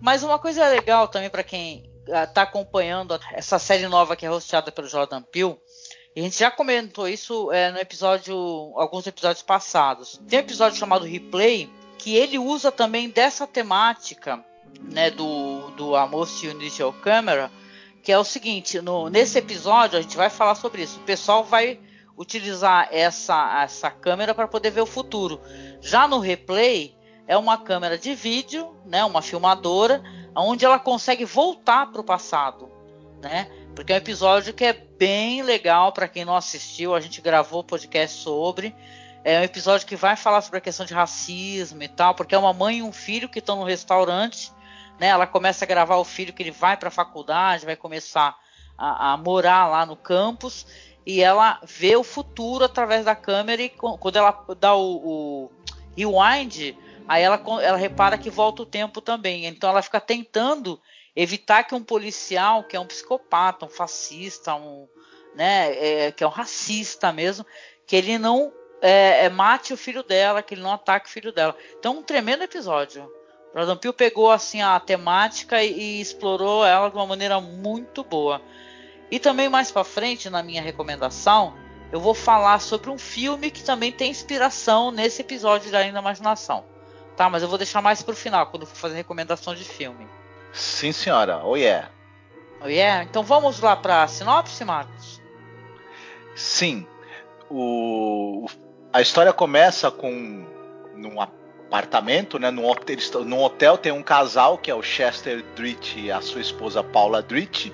Mas 0.00 0.22
uma 0.22 0.38
coisa 0.38 0.66
legal 0.68 1.08
também 1.08 1.30
para 1.30 1.42
quem 1.42 1.88
está 2.06 2.40
ah, 2.40 2.44
acompanhando 2.44 3.18
essa 3.32 3.58
série 3.58 3.86
nova 3.86 4.16
que 4.16 4.24
é 4.24 4.30
hosteada 4.30 4.72
pelo 4.72 4.88
Jordan 4.88 5.22
Peele, 5.22 5.58
e 6.16 6.20
a 6.20 6.24
gente 6.24 6.38
já 6.38 6.50
comentou 6.50 7.08
isso 7.08 7.52
é, 7.52 7.70
no 7.70 7.78
episódio, 7.78 8.34
alguns 8.74 9.06
episódios 9.06 9.42
passados. 9.42 10.20
Tem 10.28 10.38
um 10.38 10.42
episódio 10.42 10.78
chamado 10.78 11.04
Replay 11.04 11.70
que 11.96 12.16
ele 12.16 12.38
usa 12.38 12.72
também 12.72 13.08
dessa 13.08 13.46
temática 13.46 14.44
né, 14.82 15.10
do, 15.10 15.70
do 15.72 15.94
Amos 15.94 16.42
Initial 16.42 16.92
Camera, 16.92 17.50
que 18.02 18.12
é 18.12 18.18
o 18.18 18.24
seguinte, 18.24 18.80
no, 18.80 19.08
nesse 19.08 19.38
episódio 19.38 19.98
a 19.98 20.02
gente 20.02 20.16
vai 20.16 20.30
falar 20.30 20.54
sobre 20.54 20.82
isso. 20.82 20.98
O 20.98 21.02
pessoal 21.02 21.44
vai 21.44 21.78
utilizar 22.16 22.88
essa, 22.90 23.62
essa 23.62 23.90
câmera 23.90 24.34
para 24.34 24.48
poder 24.48 24.70
ver 24.70 24.80
o 24.80 24.86
futuro. 24.86 25.40
Já 25.80 26.08
no 26.08 26.18
replay 26.18 26.96
é 27.26 27.36
uma 27.36 27.58
câmera 27.58 27.98
de 27.98 28.14
vídeo, 28.14 28.74
né, 28.86 29.04
uma 29.04 29.22
filmadora, 29.22 30.02
onde 30.34 30.64
ela 30.64 30.78
consegue 30.78 31.24
voltar 31.24 31.90
para 31.90 32.00
o 32.00 32.04
passado, 32.04 32.70
né? 33.20 33.50
Porque 33.74 33.92
é 33.92 33.96
um 33.96 33.98
episódio 33.98 34.54
que 34.54 34.64
é 34.64 34.72
bem 34.72 35.42
legal 35.42 35.92
para 35.92 36.08
quem 36.08 36.24
não 36.24 36.34
assistiu. 36.34 36.94
A 36.94 37.00
gente 37.00 37.20
gravou 37.20 37.62
podcast 37.62 38.20
sobre. 38.20 38.74
É 39.22 39.38
um 39.40 39.44
episódio 39.44 39.86
que 39.86 39.94
vai 39.94 40.16
falar 40.16 40.40
sobre 40.40 40.58
a 40.58 40.60
questão 40.60 40.84
de 40.84 40.94
racismo 40.94 41.82
e 41.82 41.88
tal, 41.88 42.14
porque 42.14 42.34
é 42.34 42.38
uma 42.38 42.52
mãe 42.52 42.78
e 42.78 42.82
um 42.82 42.92
filho 42.92 43.28
que 43.28 43.38
estão 43.38 43.56
no 43.56 43.64
restaurante 43.64 44.50
né? 44.98 45.08
Ela 45.08 45.26
começa 45.26 45.64
a 45.64 45.68
gravar 45.68 45.96
o 45.96 46.04
filho 46.04 46.32
que 46.32 46.42
ele 46.42 46.50
vai 46.50 46.76
para 46.76 46.88
a 46.88 46.92
faculdade, 46.92 47.66
vai 47.66 47.76
começar 47.76 48.36
a, 48.76 49.12
a, 49.12 49.16
morar 49.16 49.66
lá 49.66 49.86
no 49.86 49.96
campus 49.96 50.66
e 51.06 51.20
ela 51.20 51.60
vê 51.64 51.96
o 51.96 52.04
futuro 52.04 52.64
através 52.64 53.04
da 53.04 53.14
câmera 53.14 53.62
e 53.62 53.68
quando 53.68 54.16
ela 54.16 54.44
dá 54.60 54.74
o, 54.74 54.96
o 54.96 55.50
rewind, 55.96 56.76
aí 57.08 57.22
ela, 57.22 57.42
ela 57.62 57.76
repara 57.76 58.18
que 58.18 58.30
volta 58.30 58.62
o 58.62 58.66
tempo 58.66 59.00
também. 59.00 59.46
Então 59.46 59.70
ela 59.70 59.82
fica 59.82 60.00
tentando 60.00 60.80
evitar 61.16 61.64
que 61.64 61.74
um 61.74 61.82
policial, 61.82 62.62
que 62.64 62.76
é 62.76 62.80
um 62.80 62.86
psicopata, 62.86 63.66
um 63.66 63.68
fascista, 63.68 64.54
um, 64.54 64.86
né, 65.34 65.72
é, 65.72 66.12
que 66.12 66.22
é 66.22 66.26
um 66.26 66.30
racista 66.30 67.12
mesmo, 67.12 67.44
que 67.86 67.96
ele 67.96 68.18
não 68.18 68.52
é, 68.80 69.24
é, 69.24 69.28
mate 69.28 69.72
o 69.72 69.76
filho 69.76 70.02
dela, 70.02 70.42
que 70.42 70.54
ele 70.54 70.62
não 70.62 70.72
ataque 70.72 71.08
o 71.08 71.12
filho 71.12 71.32
dela. 71.32 71.56
Então 71.78 71.98
um 71.98 72.02
tremendo 72.02 72.44
episódio. 72.44 73.10
Jordan 73.54 73.76
Peele 73.76 73.94
pegou 73.94 74.30
assim 74.30 74.62
a 74.62 74.78
temática 74.78 75.62
e, 75.62 75.72
e 75.72 76.00
explorou 76.00 76.64
ela 76.64 76.88
de 76.88 76.96
uma 76.96 77.06
maneira 77.06 77.40
muito 77.40 78.04
boa. 78.04 78.40
E 79.10 79.18
também 79.18 79.48
mais 79.48 79.70
para 79.70 79.84
frente 79.84 80.28
na 80.28 80.42
minha 80.42 80.60
recomendação, 80.60 81.54
eu 81.90 82.00
vou 82.00 82.14
falar 82.14 82.60
sobre 82.60 82.90
um 82.90 82.98
filme 82.98 83.50
que 83.50 83.64
também 83.64 83.90
tem 83.90 84.10
inspiração 84.10 84.90
nesse 84.90 85.22
episódio 85.22 85.70
da 85.70 85.78
Ainda 85.78 85.98
Imaginação. 86.00 86.64
Tá, 87.16 87.28
mas 87.28 87.42
eu 87.42 87.48
vou 87.48 87.58
deixar 87.58 87.82
mais 87.82 88.02
pro 88.02 88.14
final, 88.14 88.46
quando 88.46 88.66
for 88.66 88.76
fazer 88.76 88.94
recomendação 88.94 89.54
de 89.54 89.64
filme. 89.64 90.06
Sim, 90.52 90.92
senhora. 90.92 91.42
Oh 91.44 91.56
yeah. 91.56 91.90
Oh 92.60 92.68
yeah. 92.68 93.02
Então 93.02 93.22
vamos 93.22 93.60
lá 93.60 93.74
para 93.74 94.02
a 94.02 94.08
sinopse, 94.08 94.64
Marcos? 94.64 95.20
Sim. 96.36 96.86
O... 97.50 98.46
A 98.92 99.00
história 99.00 99.32
começa 99.32 99.90
com 99.90 100.46
numa 100.94 101.26
apartamento, 101.68 102.38
né? 102.38 102.50
Num 102.50 102.66
hotel, 102.66 102.96
num 103.24 103.42
hotel 103.42 103.76
tem 103.76 103.92
um 103.92 104.02
casal 104.02 104.56
que 104.58 104.70
é 104.70 104.74
o 104.74 104.82
Chester 104.82 105.44
Dritt 105.54 106.00
e 106.00 106.10
a 106.10 106.20
sua 106.20 106.40
esposa 106.40 106.82
Paula 106.82 107.22
Dritt. 107.22 107.72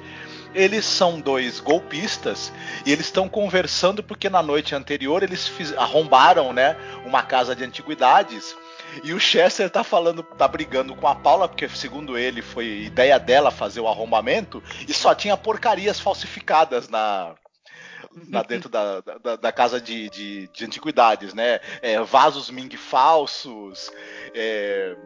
eles 0.54 0.84
são 0.84 1.20
dois 1.20 1.58
golpistas 1.60 2.52
e 2.84 2.92
eles 2.92 3.06
estão 3.06 3.28
conversando 3.28 4.02
porque 4.02 4.28
na 4.28 4.42
noite 4.42 4.74
anterior 4.74 5.22
eles 5.22 5.48
fiz, 5.48 5.72
arrombaram, 5.76 6.52
né, 6.52 6.76
uma 7.04 7.22
casa 7.22 7.54
de 7.54 7.64
antiguidades. 7.64 8.56
E 9.02 9.12
o 9.12 9.18
Chester 9.18 9.68
tá 9.70 9.82
falando, 9.82 10.22
tá 10.22 10.46
brigando 10.46 10.94
com 10.94 11.08
a 11.08 11.14
Paula, 11.14 11.48
porque 11.48 11.68
segundo 11.68 12.16
ele 12.16 12.42
foi 12.42 12.82
ideia 12.82 13.18
dela 13.18 13.50
fazer 13.50 13.80
o 13.80 13.88
arrombamento, 13.88 14.62
e 14.86 14.94
só 14.94 15.12
tinha 15.14 15.36
porcarias 15.36 15.98
falsificadas 15.98 16.88
na, 16.88 17.34
lá 18.30 18.42
dentro 18.42 18.68
da, 18.68 19.00
da, 19.00 19.37
da 19.37 19.52
casa 19.52 19.80
de, 19.80 20.08
de, 20.11 20.49
de, 20.49 20.64
antiguidades, 20.64 21.34
né? 21.34 21.61
É, 21.82 22.00
vasos 22.00 22.50
Ming 22.50 22.76
falsos, 22.76 23.90
é, 24.34 24.96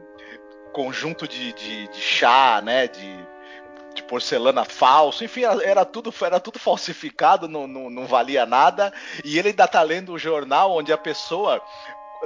conjunto 0.73 1.27
de, 1.27 1.53
de, 1.53 1.89
de, 1.89 2.01
chá, 2.01 2.61
né? 2.63 2.89
De, 2.89 3.27
de 3.95 4.03
porcelana 4.05 4.65
falso, 4.65 5.25
enfim, 5.25 5.43
era 5.43 5.85
tudo, 5.85 6.15
era 6.23 6.39
tudo 6.39 6.59
falsificado, 6.59 7.49
não, 7.49 7.67
não, 7.67 7.91
não 7.91 8.07
valia 8.07 8.47
nada. 8.47 8.93
E 9.25 9.39
ele 9.39 9.49
ainda 9.49 9.67
tá 9.67 9.83
lendo 9.83 10.13
o 10.13 10.19
jornal 10.19 10.77
onde 10.77 10.93
a 10.93 10.99
pessoa 10.99 11.61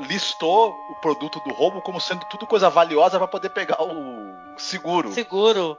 listou 0.00 0.70
o 0.90 0.94
produto 0.96 1.40
do 1.40 1.52
roubo 1.52 1.82
como 1.82 2.00
sendo 2.00 2.24
tudo 2.26 2.46
coisa 2.46 2.70
valiosa 2.70 3.18
para 3.18 3.28
poder 3.28 3.50
pegar 3.50 3.82
o 3.82 4.58
seguro. 4.58 5.12
Seguro. 5.12 5.78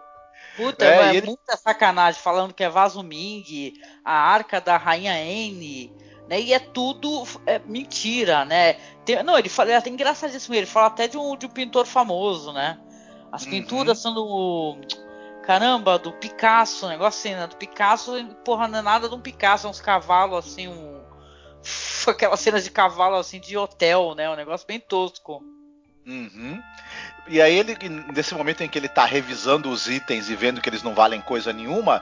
Puta, 0.56 0.86
é, 0.86 1.08
é 1.08 1.16
ele... 1.16 1.28
muita 1.28 1.58
sacanagem 1.58 2.22
falando 2.22 2.54
que 2.54 2.64
é 2.64 2.70
vaso 2.70 3.02
Ming, 3.02 3.74
a 4.06 4.14
arca 4.14 4.62
da 4.62 4.78
rainha 4.78 5.18
N, 5.18 5.92
né? 6.30 6.40
E 6.40 6.54
é 6.54 6.60
tudo 6.60 7.24
é, 7.46 7.60
mentira, 7.60 8.46
né? 8.46 8.74
Tem, 9.06 9.22
não, 9.24 9.38
ele 9.38 9.50
fala, 9.50 9.72
é 9.72 9.76
até 9.76 9.90
engraçadíssimo, 9.90 10.56
ele 10.56 10.66
fala 10.66 10.88
até 10.88 11.08
de 11.08 11.18
um, 11.18 11.36
de 11.36 11.46
um 11.46 11.50
pintor 11.50 11.86
famoso, 11.86 12.54
né? 12.54 12.80
As 13.32 13.44
uhum. 13.44 13.50
pinturas 13.50 14.00
são 14.00 14.80
caramba, 15.44 16.00
do 16.00 16.12
Picasso, 16.14 16.88
negócio 16.88 17.20
assim, 17.20 17.40
né? 17.40 17.48
Do 17.48 17.58
Picasso, 17.58 18.14
porra, 18.46 18.68
não 18.68 18.80
é 18.80 18.82
nada 18.82 19.10
de 19.10 19.16
um 19.16 19.20
Picasso, 19.20 19.68
é 19.68 19.70
uns 19.70 19.82
cavalos 19.82 20.46
assim, 20.46 20.68
um 20.68 21.04
aquelas 22.08 22.40
cenas 22.40 22.64
de 22.64 22.72
cavalo 22.72 23.16
assim 23.16 23.40
de 23.40 23.58
hotel, 23.58 24.14
né? 24.16 24.30
Um 24.30 24.36
negócio 24.36 24.68
bem 24.68 24.80
tosco. 24.80 25.44
Uhum. 26.06 26.62
E 27.28 27.42
aí 27.42 27.58
ele, 27.58 27.78
nesse 28.14 28.36
momento 28.36 28.64
em 28.64 28.70
que 28.70 28.78
ele 28.78 28.88
está 28.88 29.06
revisando 29.06 29.70
os 29.70 29.88
itens 29.88 30.30
e 30.30 30.36
vendo 30.36 30.60
que 30.60 30.70
eles 30.70 30.84
não 30.84 30.94
valem 30.94 31.22
coisa 31.22 31.54
nenhuma, 31.54 32.02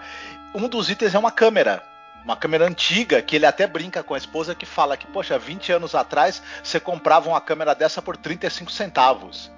um 0.54 0.68
dos 0.68 0.90
itens 0.90 1.14
é 1.14 1.20
uma 1.20 1.32
câmera. 1.32 1.84
Uma 2.24 2.36
câmera 2.36 2.66
antiga, 2.68 3.22
que 3.22 3.36
ele 3.36 3.46
até 3.46 3.66
brinca 3.66 4.04
com 4.04 4.14
a 4.14 4.18
esposa 4.18 4.54
que 4.54 4.66
fala 4.66 4.98
que, 4.98 5.08
poxa, 5.08 5.38
20 5.38 5.72
anos 5.72 5.96
atrás 5.96 6.42
você 6.64 6.80
comprava 6.80 7.30
uma 7.30 7.42
câmera 7.42 7.74
dessa 7.74 8.02
por 8.02 8.18
35 8.18 8.72
centavos. 8.72 9.52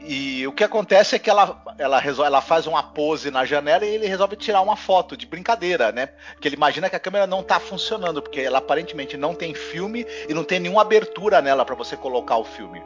E 0.00 0.46
o 0.46 0.52
que 0.52 0.64
acontece 0.64 1.14
é 1.14 1.18
que 1.18 1.28
ela, 1.28 1.62
ela, 1.76 2.02
ela 2.02 2.40
faz 2.40 2.66
uma 2.66 2.82
pose 2.82 3.30
na 3.30 3.44
janela 3.44 3.84
e 3.84 3.94
ele 3.94 4.06
resolve 4.06 4.34
tirar 4.34 4.62
uma 4.62 4.76
foto 4.76 5.14
de 5.14 5.26
brincadeira, 5.26 5.92
né? 5.92 6.06
Porque 6.32 6.48
ele 6.48 6.56
imagina 6.56 6.88
que 6.88 6.96
a 6.96 7.00
câmera 7.00 7.26
não 7.26 7.40
está 7.40 7.60
funcionando, 7.60 8.22
porque 8.22 8.40
ela 8.40 8.58
aparentemente 8.58 9.18
não 9.18 9.34
tem 9.34 9.54
filme 9.54 10.06
e 10.26 10.32
não 10.32 10.42
tem 10.42 10.58
nenhuma 10.58 10.80
abertura 10.80 11.42
nela 11.42 11.66
para 11.66 11.74
você 11.74 11.98
colocar 11.98 12.38
o 12.38 12.44
filme. 12.44 12.82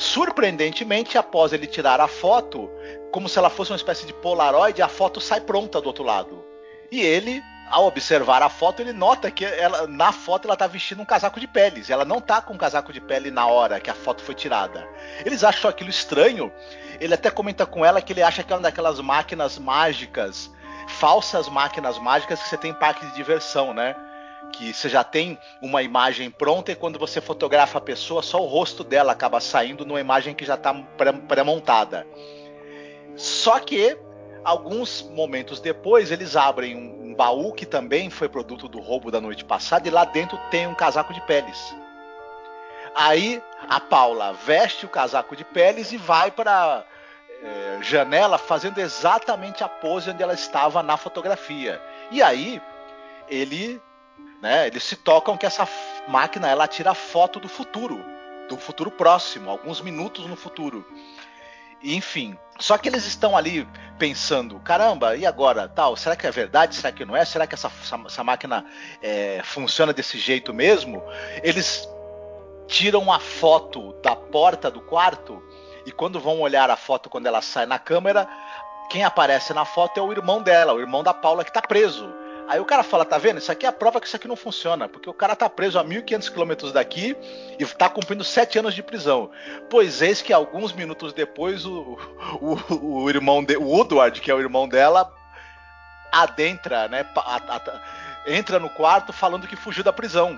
Surpreendentemente, 0.00 1.18
após 1.18 1.52
ele 1.52 1.66
tirar 1.66 2.00
a 2.00 2.08
foto, 2.08 2.70
como 3.12 3.28
se 3.28 3.38
ela 3.38 3.50
fosse 3.50 3.70
uma 3.70 3.76
espécie 3.76 4.06
de 4.06 4.14
Polaroid, 4.14 4.80
a 4.80 4.88
foto 4.88 5.20
sai 5.20 5.42
pronta 5.42 5.78
do 5.78 5.88
outro 5.88 6.02
lado. 6.02 6.42
E 6.90 7.02
ele 7.02 7.42
ao 7.68 7.84
observar 7.84 8.42
a 8.42 8.48
foto, 8.48 8.80
ele 8.80 8.94
nota 8.94 9.30
que 9.30 9.44
ela, 9.44 9.86
na 9.86 10.10
foto 10.10 10.46
ela 10.46 10.54
está 10.54 10.66
vestindo 10.66 11.02
um 11.02 11.04
casaco 11.04 11.38
de 11.38 11.46
peles. 11.46 11.90
Ela 11.90 12.06
não 12.06 12.16
está 12.16 12.40
com 12.40 12.54
um 12.54 12.58
casaco 12.58 12.94
de 12.94 13.00
pele 13.00 13.30
na 13.30 13.46
hora 13.46 13.78
que 13.78 13.90
a 13.90 13.94
foto 13.94 14.22
foi 14.22 14.34
tirada. 14.34 14.88
Eles 15.22 15.44
acham 15.44 15.68
aquilo 15.68 15.90
estranho. 15.90 16.50
Ele 16.98 17.12
até 17.12 17.30
comenta 17.30 17.66
com 17.66 17.84
ela 17.84 18.00
que 18.00 18.14
ele 18.14 18.22
acha 18.22 18.42
que 18.42 18.54
é 18.54 18.56
uma 18.56 18.62
daquelas 18.62 18.98
máquinas 19.00 19.58
mágicas, 19.58 20.50
falsas 20.88 21.46
máquinas 21.46 21.98
mágicas 21.98 22.42
que 22.42 22.48
você 22.48 22.56
tem 22.56 22.70
em 22.70 22.74
parque 22.74 23.04
de 23.04 23.14
diversão, 23.14 23.74
né? 23.74 23.94
Que 24.52 24.72
você 24.72 24.88
já 24.88 25.04
tem 25.04 25.38
uma 25.60 25.82
imagem 25.82 26.30
pronta 26.30 26.72
e 26.72 26.76
quando 26.76 26.98
você 26.98 27.20
fotografa 27.20 27.78
a 27.78 27.80
pessoa, 27.80 28.22
só 28.22 28.40
o 28.40 28.46
rosto 28.46 28.82
dela 28.82 29.12
acaba 29.12 29.40
saindo 29.40 29.84
numa 29.84 30.00
imagem 30.00 30.34
que 30.34 30.44
já 30.44 30.54
está 30.54 30.74
pré-montada. 31.28 32.06
Só 33.16 33.58
que 33.58 33.96
alguns 34.44 35.02
momentos 35.02 35.60
depois 35.60 36.10
eles 36.10 36.36
abrem 36.36 36.76
um 36.76 37.14
baú 37.14 37.52
que 37.52 37.66
também 37.66 38.08
foi 38.08 38.28
produto 38.28 38.68
do 38.68 38.80
roubo 38.80 39.10
da 39.10 39.20
noite 39.20 39.44
passada 39.44 39.86
e 39.86 39.90
lá 39.90 40.04
dentro 40.04 40.38
tem 40.50 40.66
um 40.66 40.74
casaco 40.74 41.12
de 41.12 41.20
peles. 41.22 41.74
Aí 42.94 43.42
a 43.68 43.78
Paula 43.78 44.32
veste 44.32 44.86
o 44.86 44.88
casaco 44.88 45.36
de 45.36 45.44
peles 45.44 45.92
e 45.92 45.96
vai 45.96 46.30
para 46.30 46.84
é, 47.42 47.78
janela 47.82 48.38
fazendo 48.38 48.78
exatamente 48.78 49.62
a 49.62 49.68
pose 49.68 50.10
onde 50.10 50.22
ela 50.22 50.34
estava 50.34 50.82
na 50.82 50.96
fotografia. 50.96 51.80
E 52.10 52.22
aí 52.22 52.60
ele, 53.28 53.80
né, 54.40 54.66
eles 54.66 54.82
se 54.82 54.96
tocam 54.96 55.36
que 55.36 55.46
essa 55.46 55.68
máquina 56.08 56.48
ela 56.48 56.66
tira 56.66 56.94
foto 56.94 57.38
do 57.38 57.48
futuro, 57.48 58.04
do 58.48 58.56
futuro 58.56 58.90
próximo, 58.90 59.50
alguns 59.50 59.80
minutos 59.80 60.26
no 60.26 60.36
futuro. 60.36 60.84
Enfim, 61.82 62.36
só 62.58 62.76
que 62.76 62.88
eles 62.88 63.06
estão 63.06 63.36
ali 63.36 63.66
pensando, 63.98 64.58
caramba, 64.60 65.16
e 65.16 65.24
agora? 65.24 65.66
Tal, 65.68 65.96
será 65.96 66.14
que 66.14 66.26
é 66.26 66.30
verdade? 66.30 66.74
Será 66.74 66.92
que 66.92 67.04
não 67.04 67.16
é? 67.16 67.24
Será 67.24 67.46
que 67.46 67.54
essa, 67.54 67.70
essa 68.06 68.24
máquina 68.24 68.64
é, 69.02 69.40
funciona 69.42 69.92
desse 69.92 70.18
jeito 70.18 70.52
mesmo? 70.52 71.02
Eles 71.42 71.88
tiram 72.66 73.10
a 73.10 73.18
foto 73.18 73.94
da 74.02 74.14
porta 74.14 74.70
do 74.70 74.80
quarto 74.80 75.42
e 75.86 75.92
quando 75.92 76.20
vão 76.20 76.40
olhar 76.40 76.70
a 76.70 76.76
foto 76.76 77.08
quando 77.08 77.26
ela 77.26 77.40
sai 77.40 77.66
na 77.66 77.78
câmera, 77.78 78.28
quem 78.90 79.04
aparece 79.04 79.54
na 79.54 79.64
foto 79.64 79.98
é 79.98 80.02
o 80.02 80.12
irmão 80.12 80.42
dela, 80.42 80.74
o 80.74 80.80
irmão 80.80 81.02
da 81.02 81.14
Paula 81.14 81.44
que 81.44 81.50
está 81.50 81.62
preso. 81.62 82.19
Aí 82.50 82.58
o 82.58 82.64
cara 82.64 82.82
fala, 82.82 83.04
tá 83.04 83.16
vendo? 83.16 83.38
Isso 83.38 83.52
aqui 83.52 83.64
é 83.64 83.68
a 83.68 83.72
prova 83.72 84.00
que 84.00 84.08
isso 84.08 84.16
aqui 84.16 84.26
não 84.26 84.34
funciona, 84.34 84.88
porque 84.88 85.08
o 85.08 85.14
cara 85.14 85.36
tá 85.36 85.48
preso 85.48 85.78
a 85.78 85.84
1.500 85.84 86.32
quilômetros 86.32 86.72
daqui 86.72 87.16
e 87.56 87.64
tá 87.64 87.88
cumprindo 87.88 88.24
sete 88.24 88.58
anos 88.58 88.74
de 88.74 88.82
prisão. 88.82 89.30
Pois 89.70 90.02
eis 90.02 90.20
que 90.20 90.32
alguns 90.32 90.72
minutos 90.72 91.12
depois 91.12 91.64
o, 91.64 91.96
o, 92.40 93.02
o 93.04 93.08
irmão, 93.08 93.44
de, 93.44 93.56
o 93.56 93.68
Woodward, 93.68 94.20
que 94.20 94.32
é 94.32 94.34
o 94.34 94.40
irmão 94.40 94.68
dela, 94.68 95.14
adentra, 96.10 96.88
né? 96.88 97.06
Entra 98.26 98.58
no 98.58 98.68
quarto 98.68 99.12
falando 99.12 99.46
que 99.46 99.54
fugiu 99.54 99.84
da 99.84 99.92
prisão. 99.92 100.36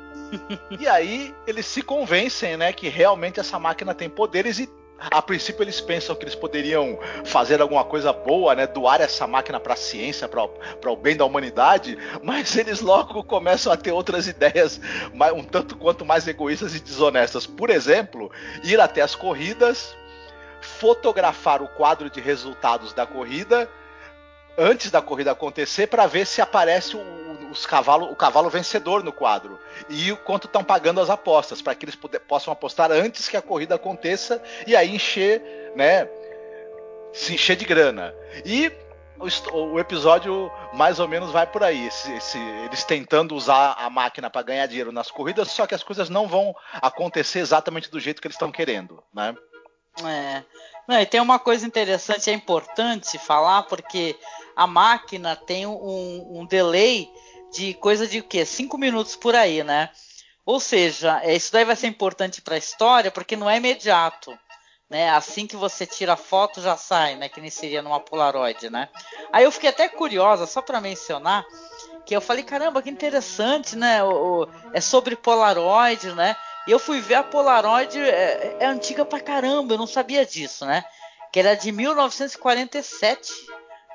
e 0.80 0.88
aí 0.88 1.34
eles 1.46 1.66
se 1.66 1.82
convencem, 1.82 2.56
né, 2.56 2.72
que 2.72 2.88
realmente 2.88 3.38
essa 3.38 3.58
máquina 3.58 3.92
tem 3.92 4.08
poderes 4.08 4.58
e 4.58 4.66
a 5.10 5.22
princípio 5.22 5.62
eles 5.62 5.80
pensam 5.80 6.14
que 6.14 6.24
eles 6.24 6.34
poderiam 6.34 6.98
fazer 7.24 7.60
alguma 7.60 7.84
coisa 7.84 8.12
boa, 8.12 8.54
né, 8.54 8.66
doar 8.66 9.00
essa 9.00 9.26
máquina 9.26 9.60
para 9.60 9.74
a 9.74 9.76
ciência, 9.76 10.28
para 10.28 10.90
o 10.90 10.96
bem 10.96 11.16
da 11.16 11.24
humanidade, 11.24 11.98
mas 12.22 12.56
eles 12.56 12.80
logo 12.80 13.22
começam 13.24 13.72
a 13.72 13.76
ter 13.76 13.92
outras 13.92 14.26
ideias 14.26 14.80
um 15.34 15.42
tanto 15.42 15.76
quanto 15.76 16.04
mais 16.04 16.26
egoístas 16.26 16.74
e 16.74 16.80
desonestas. 16.80 17.46
Por 17.46 17.70
exemplo, 17.70 18.30
ir 18.62 18.80
até 18.80 19.00
as 19.02 19.14
corridas, 19.14 19.94
fotografar 20.60 21.62
o 21.62 21.68
quadro 21.68 22.08
de 22.08 22.20
resultados 22.20 22.92
da 22.92 23.06
corrida 23.06 23.68
antes 24.56 24.90
da 24.90 25.02
corrida 25.02 25.32
acontecer 25.32 25.88
para 25.88 26.06
ver 26.06 26.26
se 26.26 26.40
aparece 26.40 26.96
o 26.96 27.23
os 27.54 27.66
cavalo, 27.66 28.10
o 28.10 28.16
cavalo 28.16 28.50
vencedor 28.50 29.02
no 29.02 29.12
quadro 29.12 29.58
e 29.88 30.12
o 30.12 30.16
quanto 30.16 30.46
estão 30.46 30.62
pagando 30.62 31.00
as 31.00 31.08
apostas 31.08 31.62
para 31.62 31.74
que 31.74 31.84
eles 31.84 31.96
possam 32.26 32.52
apostar 32.52 32.90
antes 32.90 33.28
que 33.28 33.36
a 33.36 33.42
corrida 33.42 33.76
aconteça 33.76 34.42
e 34.66 34.76
aí 34.76 34.94
encher, 34.94 35.72
né, 35.74 36.08
se 37.12 37.34
encher 37.34 37.56
de 37.56 37.64
grana. 37.64 38.14
E 38.44 38.70
o, 39.52 39.78
episódio 39.78 40.50
mais 40.72 40.98
ou 40.98 41.06
menos 41.06 41.30
vai 41.30 41.46
por 41.46 41.62
aí, 41.62 41.86
esse, 41.86 42.12
esse, 42.14 42.38
eles 42.38 42.84
tentando 42.84 43.34
usar 43.34 43.76
a 43.78 43.88
máquina 43.88 44.28
para 44.28 44.42
ganhar 44.42 44.66
dinheiro 44.66 44.92
nas 44.92 45.10
corridas, 45.10 45.48
só 45.50 45.66
que 45.66 45.74
as 45.74 45.82
coisas 45.82 46.10
não 46.10 46.26
vão 46.26 46.54
acontecer 46.74 47.38
exatamente 47.38 47.90
do 47.90 48.00
jeito 48.00 48.20
que 48.20 48.26
eles 48.26 48.34
estão 48.34 48.50
querendo, 48.50 49.02
né? 49.14 49.34
É. 50.04 50.42
Não, 50.88 51.00
e 51.00 51.06
tem 51.06 51.20
uma 51.20 51.38
coisa 51.38 51.64
interessante, 51.64 52.28
é 52.28 52.32
importante 52.32 53.16
falar, 53.18 53.62
porque 53.62 54.18
a 54.56 54.66
máquina 54.66 55.34
tem 55.34 55.64
um, 55.66 56.40
um 56.40 56.46
delay 56.46 57.08
de 57.54 57.72
coisa 57.74 58.06
de 58.06 58.18
o 58.18 58.24
quê? 58.24 58.44
Cinco 58.44 58.76
minutos 58.76 59.14
por 59.14 59.34
aí, 59.34 59.62
né? 59.62 59.90
Ou 60.44 60.60
seja, 60.60 61.20
é, 61.22 61.34
isso 61.34 61.52
daí 61.52 61.64
vai 61.64 61.76
ser 61.76 61.86
importante 61.86 62.42
para 62.42 62.56
a 62.56 62.58
história 62.58 63.10
porque 63.10 63.36
não 63.36 63.48
é 63.48 63.56
imediato. 63.56 64.36
Né? 64.90 65.08
Assim 65.10 65.46
que 65.46 65.56
você 65.56 65.86
tira 65.86 66.12
a 66.12 66.16
foto 66.16 66.60
já 66.60 66.76
sai, 66.76 67.16
né? 67.16 67.28
Que 67.28 67.40
nem 67.40 67.50
seria 67.50 67.80
numa 67.80 68.00
Polaroid, 68.00 68.68
né? 68.68 68.88
Aí 69.32 69.44
eu 69.44 69.52
fiquei 69.52 69.70
até 69.70 69.88
curiosa, 69.88 70.46
só 70.46 70.60
para 70.60 70.80
mencionar, 70.80 71.44
que 72.04 72.14
eu 72.14 72.20
falei, 72.20 72.44
caramba, 72.44 72.82
que 72.82 72.90
interessante, 72.90 73.76
né? 73.76 74.02
O, 74.04 74.42
o, 74.42 74.48
é 74.74 74.80
sobre 74.80 75.16
Polaroid, 75.16 76.12
né? 76.12 76.36
E 76.66 76.70
eu 76.70 76.78
fui 76.78 77.00
ver 77.00 77.14
a 77.14 77.22
Polaroid, 77.22 77.98
é, 77.98 78.56
é, 78.60 78.66
antiga 78.66 79.04
pra 79.04 79.20
caramba, 79.20 79.74
eu 79.74 79.78
não 79.78 79.86
sabia 79.86 80.26
disso, 80.26 80.66
né? 80.66 80.84
Que 81.32 81.40
era 81.40 81.54
de 81.54 81.72
1947. 81.72 83.32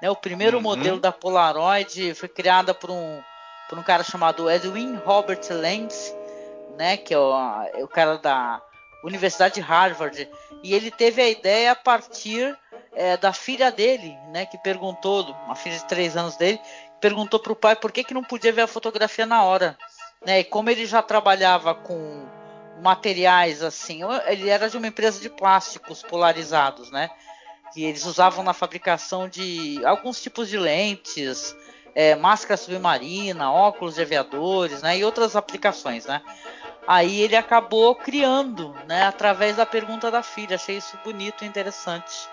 Né? 0.02 0.10
O 0.10 0.16
primeiro 0.16 0.58
uhum. 0.58 0.64
modelo 0.64 1.00
da 1.00 1.12
Polaroid 1.12 2.16
foi 2.16 2.30
criada 2.30 2.74
por 2.74 2.90
um, 2.90 3.22
por 3.70 3.78
um 3.78 3.84
cara 3.84 4.04
chamado 4.04 4.50
Edwin 4.50 4.96
Robert 4.96 5.42
Lenz, 5.52 6.14
né, 6.78 6.98
que 6.98 7.14
é 7.14 7.20
o, 7.20 7.34
é 7.74 7.84
o 7.84 7.88
cara 7.88 8.18
da 8.18 8.62
Universidade 9.04 9.56
de 9.56 9.62
Harvard, 9.62 10.30
e 10.64 10.74
ele 10.74 10.92
teve 10.92 11.22
a 11.22 11.30
ideia 11.30 11.72
a 11.72 11.76
partir 11.76 12.58
é, 12.94 13.16
da 13.16 13.32
filha 13.32 13.72
dele, 13.72 14.18
né? 14.32 14.46
Que 14.46 14.58
perguntou, 14.58 15.24
uma 15.46 15.56
filha 15.56 15.78
de 15.78 15.86
três 15.86 16.18
anos 16.18 16.36
dele, 16.36 16.60
perguntou 17.00 17.40
para 17.40 17.54
o 17.54 17.56
pai 17.56 17.76
por 17.76 17.92
que, 17.92 18.04
que 18.04 18.14
não 18.14 18.24
podia 18.24 18.52
ver 18.52 18.64
a 18.64 18.68
fotografia 18.68 19.26
na 19.26 19.44
hora, 19.44 19.78
né? 20.26 20.40
E 20.40 20.44
como 20.44 20.70
ele 20.70 20.86
já 20.86 21.02
trabalhava 21.02 21.74
com 21.74 22.28
materiais 22.82 23.62
assim, 23.64 24.02
ele 24.28 24.50
era 24.50 24.70
de 24.70 24.78
uma 24.78 24.88
empresa 24.88 25.20
de 25.20 25.30
plásticos 25.30 26.02
polarizados, 26.02 26.92
né? 26.92 27.10
Que 27.74 27.86
eles 27.86 28.06
usavam 28.06 28.44
na 28.44 28.54
fabricação 28.54 29.30
de 29.30 29.80
alguns 29.86 30.22
tipos 30.22 30.50
de 30.50 30.58
lentes, 30.58 31.56
é, 31.96 32.16
máscara 32.16 32.58
submarina, 32.58 33.52
óculos 33.52 33.96
de 33.96 34.02
aviadores, 34.02 34.82
né? 34.82 34.98
E 34.98 35.04
outras 35.04 35.36
aplicações, 35.36 36.06
né? 36.06 36.22
Aí 36.88 37.22
ele 37.22 37.36
acabou 37.36 37.94
criando, 37.96 38.76
né? 38.88 39.04
Através 39.04 39.56
da 39.56 39.66
pergunta 39.66 40.10
da 40.10 40.24
filha. 40.24 40.56
Achei 40.56 40.78
isso 40.78 40.98
bonito 41.04 41.44
e 41.44 41.48
interessante. 41.48 42.30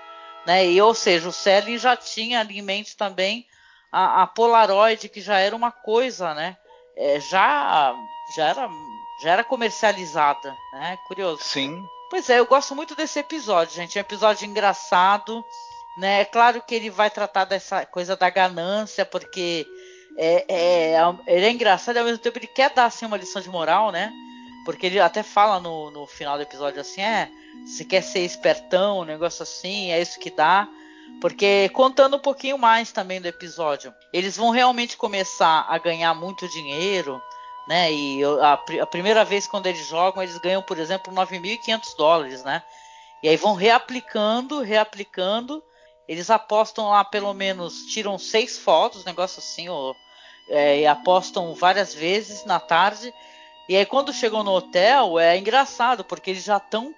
Né? 0.47 0.67
E, 0.67 0.81
ou 0.81 0.95
seja, 0.95 1.29
o 1.29 1.33
Selling 1.33 1.77
já 1.77 1.97
tinha 1.97 2.41
ali 2.41 2.59
em 2.59 2.63
mente 2.63 2.97
também 2.97 3.47
a, 3.91 4.23
a 4.23 4.27
Polaroid, 4.27 5.09
que 5.09 5.21
já 5.21 5.39
era 5.39 5.55
uma 5.55 5.73
coisa, 5.73 6.33
né? 6.35 6.57
É, 6.97 7.21
já, 7.21 7.95
já, 8.35 8.49
era, 8.49 8.69
já 9.23 9.31
era 9.33 9.45
comercializada, 9.45 10.57
né? 10.73 10.97
Curioso. 11.09 11.43
Sim. 11.43 11.85
Pois 12.09 12.31
é, 12.31 12.39
eu 12.39 12.47
gosto 12.47 12.75
muito 12.75 12.95
desse 12.95 13.19
episódio, 13.19 13.75
gente. 13.75 13.99
É 13.99 14.01
um 14.01 14.05
episódio 14.05 14.47
engraçado, 14.47 15.45
né? 15.97 16.21
É 16.21 16.25
claro 16.25 16.63
que 16.63 16.75
ele 16.75 16.91
vai 16.91 17.11
tratar 17.11 17.45
dessa 17.45 17.87
coisa 17.87 18.17
da 18.17 18.29
ganância, 18.29 19.05
porque 19.05 19.67
é, 20.17 20.45
é, 20.49 20.97
ele 21.27 21.47
é 21.47 21.51
engraçado 21.51 21.97
e 21.97 21.99
ao 21.99 22.05
mesmo 22.05 22.19
tempo 22.19 22.39
ele 22.39 22.47
quer 22.47 22.73
dar 22.73 22.87
assim, 22.87 23.07
uma 23.07 23.17
lição 23.17 23.41
de 23.41 23.49
moral, 23.49 23.91
né? 23.91 24.13
Porque 24.65 24.87
ele 24.87 24.99
até 24.99 25.23
fala 25.23 25.61
no, 25.61 25.91
no 25.91 26.07
final 26.07 26.37
do 26.37 26.43
episódio 26.43 26.81
assim, 26.81 27.01
é, 27.01 27.31
se 27.65 27.85
quer 27.85 28.03
ser 28.03 28.21
espertão, 28.21 29.01
um 29.01 29.05
negócio 29.05 29.43
assim, 29.43 29.91
é 29.93 30.01
isso 30.01 30.19
que 30.19 30.31
dá. 30.31 30.69
Porque 31.21 31.69
contando 31.71 32.17
um 32.17 32.21
pouquinho 32.21 32.59
mais 32.59 32.93
também 32.93 33.21
do 33.21 33.29
episódio, 33.29 33.95
eles 34.13 34.37
vão 34.37 34.51
realmente 34.51 34.97
começar 34.97 35.67
a 35.69 35.79
ganhar 35.79 36.13
muito 36.15 36.49
dinheiro, 36.49 37.21
né? 37.69 37.93
E 37.93 38.23
a, 38.25 38.61
a 38.83 38.87
primeira 38.87 39.25
vez 39.25 39.47
quando 39.47 39.67
eles 39.67 39.87
jogam, 39.87 40.23
eles 40.23 40.39
ganham, 40.39 40.63
por 40.63 40.79
exemplo, 40.79 41.13
9.500 41.15 41.97
dólares, 41.97 42.45
né? 42.45 42.63
E 43.23 43.29
aí 43.29 43.37
vão 43.37 43.55
reaplicando, 43.55 44.61
reaplicando. 44.61 45.63
Eles 46.09 46.31
apostam 46.31 46.89
lá, 46.89 47.05
pelo 47.05 47.33
menos, 47.35 47.87
tiram 47.87 48.19
seis 48.19 48.59
fotos, 48.59 49.05
negócio 49.05 49.41
assim, 49.41 49.69
ou, 49.69 49.97
é, 50.49 50.81
e 50.81 50.87
apostam 50.87 51.55
várias 51.55 51.95
vezes 51.95 52.45
na 52.45 52.61
tarde 52.61 53.13
e 53.69 53.77
aí 53.77 53.85
quando 53.85 54.13
chegam 54.13 54.45
no 54.45 54.53
hotel 54.53 55.19
é 55.19 55.37
engraçado, 55.37 56.05
porque 56.05 56.31
eles 56.31 56.45
já 56.45 56.57
estão, 56.57 56.95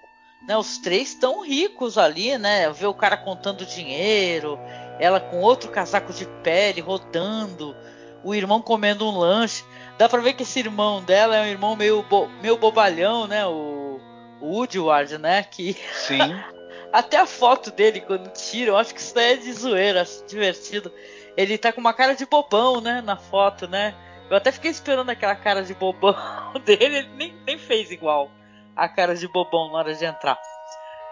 né, 0.46 0.56
os 0.56 0.78
três 0.78 1.14
tão 1.14 1.42
ricos 1.42 1.96
ali, 1.96 2.36
né? 2.36 2.70
Ver 2.70 2.86
o 2.86 2.94
cara 2.94 3.16
contando 3.16 3.64
dinheiro, 3.64 4.58
ela 5.00 5.18
com 5.18 5.40
outro 5.40 5.70
casaco 5.70 6.12
de 6.12 6.26
pele 6.42 6.82
rodando, 6.82 7.74
o 8.22 8.34
irmão 8.34 8.60
comendo 8.60 9.08
um 9.08 9.16
lanche. 9.16 9.64
Dá 9.96 10.08
pra 10.08 10.20
ver 10.20 10.34
que 10.34 10.42
esse 10.42 10.58
irmão 10.58 11.02
dela 11.02 11.36
é 11.36 11.42
um 11.42 11.50
irmão 11.50 11.74
meio, 11.74 12.02
bo 12.02 12.28
meio 12.42 12.58
bobalhão, 12.58 13.26
né? 13.26 13.46
O, 13.46 13.98
o 14.40 14.46
Woodward, 14.46 15.16
né? 15.16 15.42
Que 15.42 15.74
Sim. 15.94 16.34
Até 16.92 17.18
a 17.18 17.26
foto 17.26 17.70
dele 17.70 18.00
quando 18.00 18.32
tiram, 18.32 18.76
acho 18.76 18.94
que 18.94 19.00
isso 19.00 19.14
daí 19.14 19.34
é 19.34 19.36
de 19.36 19.52
zoeira, 19.52 20.04
divertido. 20.26 20.92
Ele 21.36 21.58
tá 21.58 21.72
com 21.72 21.80
uma 21.80 21.92
cara 21.92 22.14
de 22.14 22.24
bobão, 22.26 22.80
né, 22.80 23.00
na 23.02 23.16
foto, 23.16 23.68
né? 23.68 23.94
Eu 24.30 24.36
até 24.36 24.50
fiquei 24.50 24.70
esperando 24.70 25.10
aquela 25.10 25.36
cara 25.36 25.62
de 25.62 25.74
bobão 25.74 26.14
dele, 26.64 26.84
ele 26.84 27.08
nem, 27.16 27.32
nem 27.46 27.58
fez 27.58 27.90
igual 27.90 28.30
a 28.78 28.88
cara 28.88 29.14
de 29.14 29.26
bobão 29.26 29.70
na 29.72 29.78
hora 29.78 29.94
de 29.94 30.04
entrar. 30.04 30.38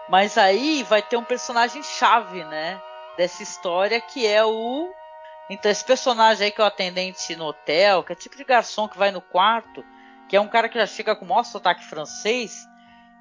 Mas 0.09 0.37
aí 0.37 0.83
vai 0.83 1.01
ter 1.01 1.17
um 1.17 1.23
personagem 1.23 1.83
chave, 1.83 2.43
né? 2.45 2.81
Dessa 3.17 3.43
história 3.43 3.99
que 3.99 4.25
é 4.25 4.43
o. 4.43 4.89
Então, 5.49 5.71
esse 5.71 5.83
personagem 5.83 6.45
aí 6.45 6.51
que 6.51 6.61
é 6.61 6.63
o 6.63 6.67
atendente 6.67 7.35
no 7.35 7.45
hotel, 7.45 8.03
que 8.03 8.13
é 8.13 8.15
tipo 8.15 8.37
de 8.37 8.43
garçom 8.43 8.87
que 8.87 8.97
vai 8.97 9.11
no 9.11 9.21
quarto, 9.21 9.83
que 10.29 10.35
é 10.35 10.41
um 10.41 10.47
cara 10.47 10.69
que 10.69 10.77
já 10.77 10.85
chega 10.85 11.15
com 11.15 11.25
o 11.25 11.27
maior 11.27 11.43
sotaque 11.43 11.83
francês. 11.85 12.65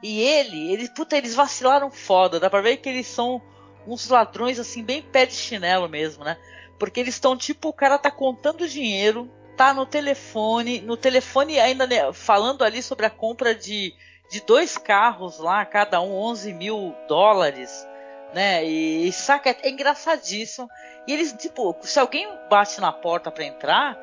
E 0.03 0.21
ele, 0.21 0.73
ele, 0.73 0.89
puta, 0.91 1.17
eles 1.17 1.35
vacilaram 1.35 1.91
foda. 1.91 2.39
Dá 2.39 2.51
pra 2.51 2.61
ver 2.61 2.77
que 2.79 2.89
eles 2.89 3.07
são 3.07 3.41
uns 3.87 4.09
ladrões 4.09 4.59
assim, 4.59 4.83
bem 4.83 5.03
pé 5.03 5.27
de 5.27 5.35
chinelo 5.35 5.89
mesmo, 5.89 6.25
né? 6.25 6.37
Porque 6.79 7.01
eles 7.01 7.15
estão 7.15 7.37
tipo, 7.37 7.69
o 7.69 7.73
cara 7.73 7.99
tá 7.99 8.11
contando 8.11 8.69
dinheiro, 8.69 9.31
tá 9.57 9.73
no 9.73 9.87
telefone, 9.87 10.81
no 10.81 10.97
telefone 10.97 11.59
ainda 11.59 11.87
né, 11.87 12.13
falando 12.13 12.63
ali 12.63 12.83
sobre 12.83 13.07
a 13.07 13.11
compra 13.11 13.55
de, 13.55 13.95
de 14.31 14.41
dois 14.41 14.77
carros 14.77 15.39
lá, 15.39 15.65
cada 15.65 16.01
um 16.01 16.13
11 16.15 16.53
mil 16.53 16.95
dólares, 17.09 17.87
né? 18.35 18.65
E, 18.65 19.09
e 19.09 19.13
saca, 19.13 19.51
é, 19.51 19.57
é 19.63 19.71
engraçadíssimo. 19.71 20.69
E 21.07 21.13
eles, 21.13 21.33
tipo, 21.33 21.75
se 21.83 21.99
alguém 21.99 22.29
bate 22.51 22.81
na 22.81 22.93
porta 22.93 23.31
para 23.31 23.45
entrar, 23.45 23.97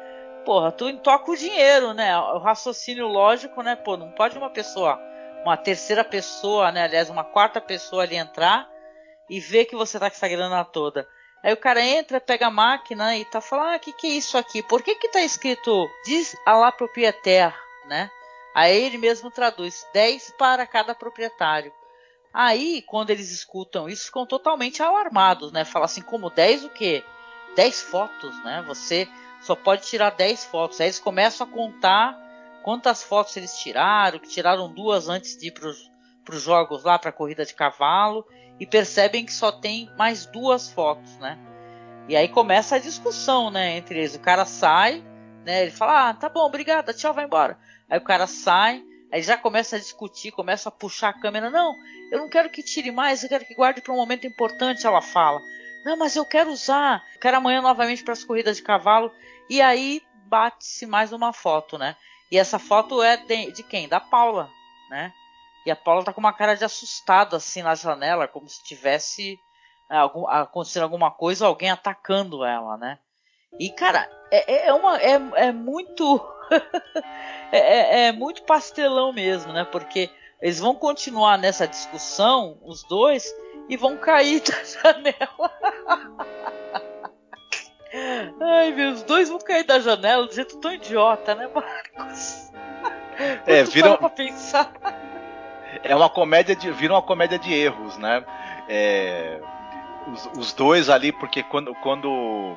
porra, 0.46 0.72
tu 0.72 0.92
toca 0.98 1.32
o 1.32 1.38
dinheiro, 1.38 1.94
né? 1.94 2.18
O 2.18 2.40
raciocínio 2.40 3.08
lógico, 3.08 3.62
né? 3.62 3.76
Pô, 3.76 3.98
não 3.98 4.12
pode 4.12 4.38
uma 4.38 4.50
pessoa, 4.50 5.00
uma 5.44 5.58
terceira 5.58 6.04
pessoa, 6.04 6.72
né? 6.72 6.84
Aliás, 6.84 7.10
uma 7.10 7.24
quarta 7.24 7.62
pessoa 7.62 8.04
ali 8.04 8.16
entrar 8.16 8.68
e 9.30 9.40
ver 9.40 9.66
que 9.66 9.76
você 9.76 10.00
tá 10.00 10.10
com 10.10 10.16
essa 10.16 10.28
grana 10.28 10.64
toda. 10.64 11.08
Aí 11.44 11.52
o 11.52 11.58
cara 11.58 11.82
entra, 11.84 12.22
pega 12.22 12.48
a 12.48 12.52
máquina 12.52 13.18
e 13.18 13.26
tá 13.26 13.42
falando, 13.42 13.76
ah, 13.76 13.80
que, 13.80 13.92
que 13.92 14.08
é 14.08 14.12
isso 14.12 14.38
aqui? 14.38 14.64
Por 14.64 14.82
que 14.82 14.96
que 14.96 15.10
tá 15.10 15.22
escrito 15.22 15.90
diz 16.06 16.36
a 16.46 16.56
la 16.56 16.72
propriétaire, 16.72 17.54
né? 17.86 18.10
Aí 18.56 18.84
ele 18.84 18.98
mesmo 18.98 19.30
traduz 19.30 19.86
10 19.94 20.36
para 20.38 20.66
cada 20.66 20.96
proprietário. 20.96 21.74
Aí, 22.34 22.82
quando 22.84 23.10
eles 23.10 23.32
escutam 23.32 23.90
isso, 23.90 24.06
ficam 24.06 24.26
totalmente 24.26 24.82
alarmados, 24.82 25.52
né? 25.52 25.66
Fala 25.66 25.86
assim, 25.86 26.02
como 26.02 26.30
10 26.30 26.66
o 26.66 26.70
quê? 26.70 27.04
10 27.56 27.82
fotos, 27.84 28.44
né? 28.44 28.64
Você 28.68 29.08
só 29.42 29.56
pode 29.56 29.84
tirar 29.84 30.12
10 30.12 30.46
fotos. 30.46 30.80
Aí 30.80 30.88
eles 30.88 31.00
começam 31.00 31.46
a 31.46 31.50
contar 31.50 32.18
quantas 32.64 33.04
fotos 33.04 33.36
eles 33.38 33.58
tiraram, 33.58 34.18
que 34.18 34.28
tiraram 34.28 34.74
duas 34.74 35.10
antes 35.10 35.38
de 35.38 35.48
ir 35.48 35.52
para 35.52 35.68
os 36.36 36.42
jogos 36.42 36.84
lá, 36.84 36.98
para 36.98 37.10
a 37.10 37.14
corrida 37.14 37.46
de 37.46 37.54
cavalo 37.54 38.26
e 38.60 38.66
percebem 38.66 39.26
que 39.26 39.34
só 39.34 39.52
tem 39.52 39.90
mais 39.98 40.26
duas 40.26 40.72
fotos, 40.72 41.18
né? 41.18 41.38
E 42.08 42.16
aí 42.16 42.28
começa 42.28 42.76
a 42.76 42.80
discussão, 42.80 43.50
né, 43.50 43.78
entre 43.78 44.00
eles. 44.00 44.16
O 44.16 44.20
cara 44.20 44.46
sai, 44.46 45.04
né? 45.46 45.64
Ele 45.64 45.72
fala: 45.72 46.10
"Ah, 46.10 46.14
tá 46.14 46.30
bom, 46.30 46.42
obrigada, 46.42 46.94
tchau, 46.94 47.14
vai 47.14 47.26
embora". 47.26 47.58
Aí 47.90 47.98
o 47.98 48.04
cara 48.04 48.28
sai, 48.28 48.84
aí 49.12 49.22
já 49.22 49.38
começa 49.38 49.76
a 49.76 49.80
discutir, 49.80 50.32
começa 50.32 50.70
a 50.70 50.72
puxar 50.72 51.10
a 51.10 51.20
câmera. 51.20 51.50
"Não, 51.50 51.76
eu 52.12 52.20
não 52.20 52.30
quero 52.30 52.50
que 52.50 52.64
tire 52.64 52.92
mais, 52.92 53.24
eu 53.24 53.30
quero 53.30 53.46
que 53.46 53.56
guarde 53.56 53.82
para 53.82 53.94
um 53.94 53.98
momento 53.98 54.26
importante", 54.28 54.88
ela 54.88 55.02
fala. 55.02 55.42
"Não, 55.86 55.98
mas 55.98 56.16
eu 56.16 56.26
quero 56.26 56.50
usar, 56.52 57.04
eu 57.16 57.20
quero 57.20 57.38
amanhã 57.38 57.62
novamente 57.62 58.04
para 58.04 58.14
as 58.14 58.24
corridas 58.24 58.58
de 58.58 58.64
cavalo". 58.64 59.12
E 59.50 59.62
aí 59.62 60.02
bate-se 60.28 60.86
mais 60.86 61.12
uma 61.14 61.32
foto, 61.34 61.78
né? 61.78 61.96
E 62.34 62.38
essa 62.40 62.58
foto 62.58 63.04
é 63.04 63.16
de, 63.16 63.52
de 63.52 63.62
quem? 63.62 63.88
Da 63.88 64.00
Paula, 64.00 64.50
né? 64.90 65.14
E 65.68 65.70
a 65.70 65.76
Paula 65.76 66.04
tá 66.04 66.12
com 66.12 66.20
uma 66.20 66.34
cara 66.34 66.56
de 66.56 66.66
assustada 66.66 67.38
assim 67.38 67.62
na 67.62 67.76
janela, 67.76 68.28
como 68.28 68.50
se 68.50 68.64
tivesse 68.64 69.40
é, 69.88 69.98
algum, 69.98 70.28
acontecendo 70.28 70.82
alguma 70.82 71.12
coisa, 71.12 71.46
alguém 71.46 71.70
atacando 71.70 72.44
ela, 72.44 72.76
né? 72.76 72.98
E 73.60 73.70
cara, 73.70 74.10
é, 74.32 74.52
é, 74.52 74.68
é 74.70 74.74
uma 74.74 74.98
é, 74.98 75.12
é 75.36 75.52
muito 75.52 76.28
é, 77.54 77.60
é, 77.60 78.08
é, 78.08 78.12
muito 78.12 78.42
pastelão 78.42 79.14
mesmo, 79.14 79.54
né? 79.54 79.64
Porque 79.66 80.10
eles 80.42 80.60
vão 80.60 80.74
continuar 80.74 81.38
nessa 81.38 81.68
discussão, 81.68 82.58
os 82.64 82.82
dois, 82.82 83.32
e 83.70 83.78
vão 83.78 83.96
cair 83.96 84.42
da 84.50 84.64
janela. 84.64 85.54
Ai, 88.42 88.72
meu, 88.72 88.92
os 88.92 89.04
dois 89.04 89.30
vão 89.30 89.40
cair 89.40 89.64
da 89.64 89.80
janela 89.80 90.26
do 90.26 90.34
jeito 90.34 90.58
tão 90.58 90.74
idiota, 90.74 91.36
né, 91.36 91.48
Marcos? 91.54 92.52
É, 93.46 93.64
viram. 93.64 93.98
Pra 93.98 94.10
pensar 94.10 94.74
é 95.84 95.96
uma 95.96 96.10
comédia 96.10 96.56
de. 96.56 96.72
vira 96.72 96.94
uma 96.94 97.02
comédia 97.02 97.38
de 97.38 97.54
erros, 97.54 97.98
né? 97.98 98.24
É, 98.68 99.40
os, 100.08 100.30
os, 100.38 100.54
dois 100.54 100.90
ali, 100.90 101.12
porque 101.12 101.44
quando, 101.44 101.74
quando 101.76 102.56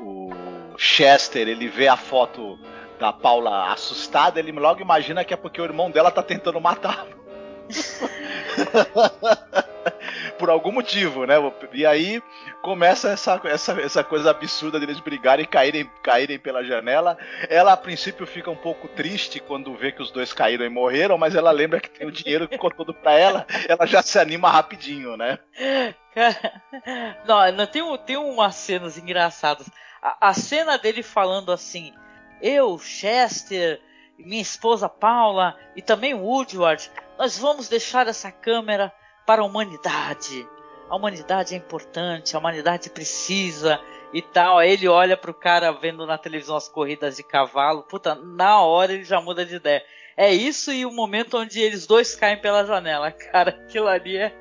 o 0.00 0.30
Chester 0.78 1.48
ele 1.48 1.68
vê 1.68 1.88
a 1.88 1.96
foto 1.96 2.58
da 2.98 3.12
Paula 3.12 3.72
assustada, 3.72 4.38
ele 4.38 4.52
logo 4.52 4.80
imagina 4.80 5.24
que 5.24 5.34
é 5.34 5.36
porque 5.36 5.60
o 5.60 5.64
irmão 5.64 5.90
dela 5.90 6.10
tá 6.10 6.22
tentando 6.22 6.60
matá-lo. 6.60 7.24
por 10.38 10.50
algum 10.50 10.72
motivo, 10.72 11.26
né? 11.26 11.34
E 11.72 11.84
aí 11.86 12.22
começa 12.62 13.10
essa, 13.10 13.40
essa, 13.44 13.80
essa 13.80 14.04
coisa 14.04 14.30
absurda 14.30 14.80
deles 14.80 15.00
brigarem 15.00 15.44
e 15.44 15.48
caírem, 15.48 15.90
caírem 16.02 16.38
pela 16.38 16.64
janela. 16.64 17.16
Ela, 17.48 17.72
a 17.72 17.76
princípio, 17.76 18.26
fica 18.26 18.50
um 18.50 18.56
pouco 18.56 18.88
triste 18.88 19.40
quando 19.40 19.74
vê 19.74 19.92
que 19.92 20.02
os 20.02 20.10
dois 20.10 20.32
caíram 20.32 20.64
e 20.64 20.68
morreram, 20.68 21.18
mas 21.18 21.34
ela 21.34 21.50
lembra 21.50 21.80
que 21.80 21.90
tem 21.90 22.06
o 22.06 22.12
dinheiro 22.12 22.48
que 22.48 22.54
ficou 22.54 22.70
todo 22.70 22.94
pra 22.94 23.12
ela, 23.12 23.46
ela 23.68 23.86
já 23.86 24.02
se 24.02 24.18
anima 24.18 24.50
rapidinho, 24.50 25.16
né? 25.16 25.38
não, 27.26 27.52
não 27.52 27.66
tem, 27.66 27.82
tem 27.98 28.16
umas 28.16 28.54
cenas 28.54 28.98
engraçadas. 28.98 29.68
A, 30.02 30.28
a 30.28 30.34
cena 30.34 30.78
dele 30.78 31.02
falando 31.02 31.50
assim: 31.52 31.92
Eu, 32.40 32.78
Chester, 32.78 33.80
minha 34.18 34.42
esposa 34.42 34.88
Paula 34.88 35.56
e 35.74 35.82
também 35.82 36.14
Woodward, 36.14 36.90
nós 37.18 37.38
vamos 37.38 37.68
deixar 37.68 38.06
essa 38.06 38.30
câmera 38.30 38.92
para 39.26 39.42
a 39.42 39.44
humanidade. 39.44 40.48
a 40.88 40.96
humanidade 40.96 41.54
é 41.54 41.58
importante, 41.58 42.36
a 42.36 42.38
humanidade 42.38 42.90
precisa 42.90 43.80
e 44.12 44.22
tal. 44.22 44.58
Aí 44.58 44.72
ele 44.72 44.88
olha 44.88 45.16
pro 45.16 45.34
cara 45.34 45.72
vendo 45.72 46.06
na 46.06 46.18
televisão 46.18 46.56
as 46.56 46.68
corridas 46.68 47.16
de 47.16 47.22
cavalo, 47.22 47.82
puta, 47.82 48.14
na 48.14 48.60
hora 48.60 48.92
ele 48.92 49.04
já 49.04 49.20
muda 49.20 49.44
de 49.44 49.56
ideia. 49.56 49.84
É 50.16 50.32
isso 50.32 50.72
e 50.72 50.86
o 50.86 50.92
momento 50.92 51.38
onde 51.38 51.60
eles 51.60 51.86
dois 51.86 52.14
caem 52.14 52.40
pela 52.40 52.64
janela, 52.64 53.10
cara, 53.32 53.50
aquilo 53.50 53.88
ali 53.88 54.16
é 54.16 54.32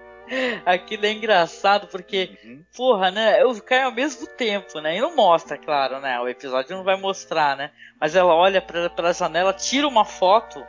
Aquilo 0.66 1.06
é 1.06 1.12
engraçado 1.12 1.88
porque, 1.88 2.38
uhum. 2.44 2.64
porra, 2.76 3.12
né? 3.12 3.42
Eu 3.42 3.62
caio 3.62 3.86
ao 3.86 3.92
mesmo 3.92 4.26
tempo, 4.28 4.80
né? 4.80 4.98
E 4.98 5.02
não 5.02 5.16
mostra, 5.16 5.58
claro, 5.58 6.00
né? 6.00 6.20
O 6.20 6.28
episódio 6.28 6.76
não 6.76 6.84
vai 6.84 6.96
mostrar, 6.96 7.56
né? 7.58 7.72
Mas 8.00 8.16
ela 8.16 8.34
olha 8.34 8.62
pra, 8.62 8.90
pela 8.90 9.14
janela, 9.14 9.54
tira 9.54 9.88
uma 9.88 10.06
foto, 10.06 10.66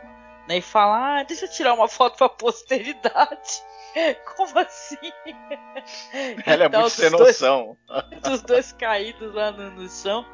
né? 0.47 0.57
E 0.57 0.61
fala: 0.61 1.19
Ah, 1.19 1.23
deixa 1.23 1.45
eu 1.45 1.51
tirar 1.51 1.73
uma 1.73 1.87
foto 1.87 2.17
pra 2.17 2.29
posteridade. 2.29 3.63
Como 4.35 4.59
assim? 4.59 5.11
Ela 6.45 6.65
então, 6.65 6.79
é 6.79 6.81
muito 6.81 6.89
sem 6.89 7.09
noção. 7.09 7.77
Dois, 8.21 8.41
dois 8.41 8.71
caídos 8.73 9.33
lá 9.33 9.51
no, 9.51 9.71
no 9.71 9.89
chão. 9.89 10.25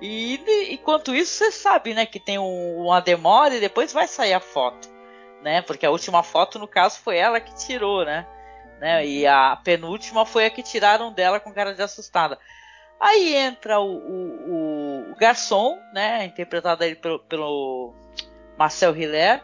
E 0.00 0.40
enquanto 0.70 1.14
isso, 1.14 1.32
você 1.32 1.50
sabe, 1.50 1.94
né? 1.94 2.06
Que 2.06 2.20
tem 2.20 2.38
um, 2.38 2.84
uma 2.84 3.00
demora 3.00 3.56
e 3.56 3.60
depois 3.60 3.92
vai 3.92 4.06
sair 4.06 4.32
a 4.32 4.40
foto, 4.40 4.88
né? 5.42 5.62
Porque 5.62 5.84
a 5.84 5.90
última 5.90 6.22
foto, 6.22 6.58
no 6.58 6.68
caso, 6.68 7.00
foi 7.00 7.16
ela 7.16 7.40
que 7.40 7.54
tirou, 7.56 8.04
né? 8.04 8.26
né? 8.80 9.04
E 9.06 9.26
a 9.26 9.56
penúltima 9.56 10.24
foi 10.24 10.46
a 10.46 10.50
que 10.50 10.62
tiraram 10.62 11.12
dela 11.12 11.40
com 11.40 11.52
cara 11.52 11.74
de 11.74 11.82
assustada. 11.82 12.38
Aí 13.00 13.34
entra 13.34 13.78
o, 13.78 13.96
o, 13.96 15.12
o 15.12 15.16
garçom, 15.16 15.78
né? 15.92 16.24
Interpretado 16.24 16.82
aí 16.82 16.94
pelo, 16.94 17.18
pelo 17.20 17.94
Marcel 18.58 18.96
Hiller. 18.96 19.42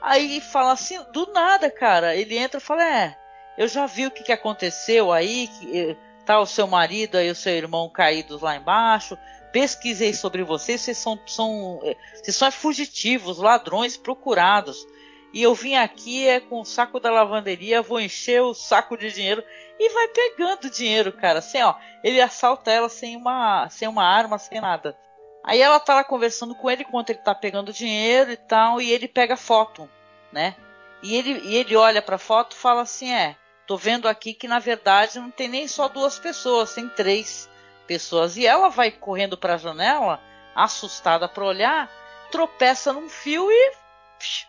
Aí 0.00 0.40
fala 0.40 0.72
assim, 0.72 1.02
do 1.12 1.32
nada, 1.32 1.70
cara. 1.70 2.14
Ele 2.14 2.36
entra 2.36 2.58
e 2.58 2.62
fala: 2.62 2.84
É, 2.84 3.16
eu 3.56 3.66
já 3.66 3.86
vi 3.86 4.06
o 4.06 4.10
que, 4.10 4.22
que 4.22 4.32
aconteceu 4.32 5.10
aí. 5.10 5.48
Que, 5.48 5.78
eh, 5.78 5.96
tá 6.24 6.40
o 6.40 6.46
seu 6.46 6.66
marido 6.66 7.20
e 7.20 7.30
o 7.30 7.34
seu 7.34 7.52
irmão 7.52 7.88
caídos 7.88 8.40
lá 8.40 8.56
embaixo. 8.56 9.16
Pesquisei 9.52 10.12
sobre 10.14 10.42
vocês. 10.42 10.80
Vocês 10.80 10.98
são, 10.98 11.18
são, 11.26 11.80
eh, 11.84 11.96
vocês 12.14 12.36
são 12.36 12.50
fugitivos, 12.52 13.38
ladrões 13.38 13.96
procurados 13.96 14.86
e 15.34 15.42
eu 15.42 15.52
vim 15.52 15.74
aqui 15.74 16.28
é 16.28 16.38
com 16.38 16.60
o 16.60 16.64
saco 16.64 17.00
da 17.00 17.10
lavanderia, 17.10 17.82
vou 17.82 18.00
encher 18.00 18.40
o 18.40 18.54
saco 18.54 18.96
de 18.96 19.10
dinheiro 19.10 19.42
e 19.80 19.92
vai 19.92 20.06
pegando 20.06 20.70
dinheiro, 20.70 21.12
cara. 21.12 21.40
Assim, 21.40 21.60
ó, 21.60 21.74
ele 22.04 22.20
assalta 22.20 22.70
ela 22.70 22.88
sem 22.88 23.16
uma, 23.16 23.68
sem 23.68 23.88
uma 23.88 24.04
arma, 24.04 24.38
sem 24.38 24.60
nada. 24.60 24.96
Aí 25.44 25.60
ela 25.60 25.78
tá 25.78 25.96
lá 25.96 26.04
conversando 26.04 26.54
com 26.54 26.70
ele 26.70 26.82
enquanto 26.82 27.10
ele 27.10 27.18
tá 27.18 27.34
pegando 27.34 27.70
dinheiro 27.70 28.32
e 28.32 28.36
tal, 28.36 28.80
e 28.80 28.90
ele 28.90 29.06
pega 29.06 29.36
foto, 29.36 29.88
né? 30.32 30.56
E 31.02 31.14
ele, 31.14 31.38
e 31.44 31.54
ele 31.56 31.76
olha 31.76 32.00
pra 32.00 32.16
foto 32.16 32.56
e 32.56 32.58
fala 32.58 32.80
assim: 32.80 33.12
é, 33.12 33.36
tô 33.66 33.76
vendo 33.76 34.08
aqui 34.08 34.32
que 34.32 34.48
na 34.48 34.58
verdade 34.58 35.18
não 35.18 35.30
tem 35.30 35.46
nem 35.46 35.68
só 35.68 35.86
duas 35.86 36.18
pessoas, 36.18 36.72
tem 36.72 36.88
três 36.88 37.46
pessoas. 37.86 38.38
E 38.38 38.46
ela 38.46 38.70
vai 38.70 38.90
correndo 38.90 39.36
pra 39.36 39.58
janela, 39.58 40.18
assustada 40.56 41.28
pra 41.28 41.44
olhar, 41.44 41.90
tropeça 42.30 42.94
num 42.94 43.10
fio 43.10 43.50
e 43.50 43.72
psh, 44.18 44.46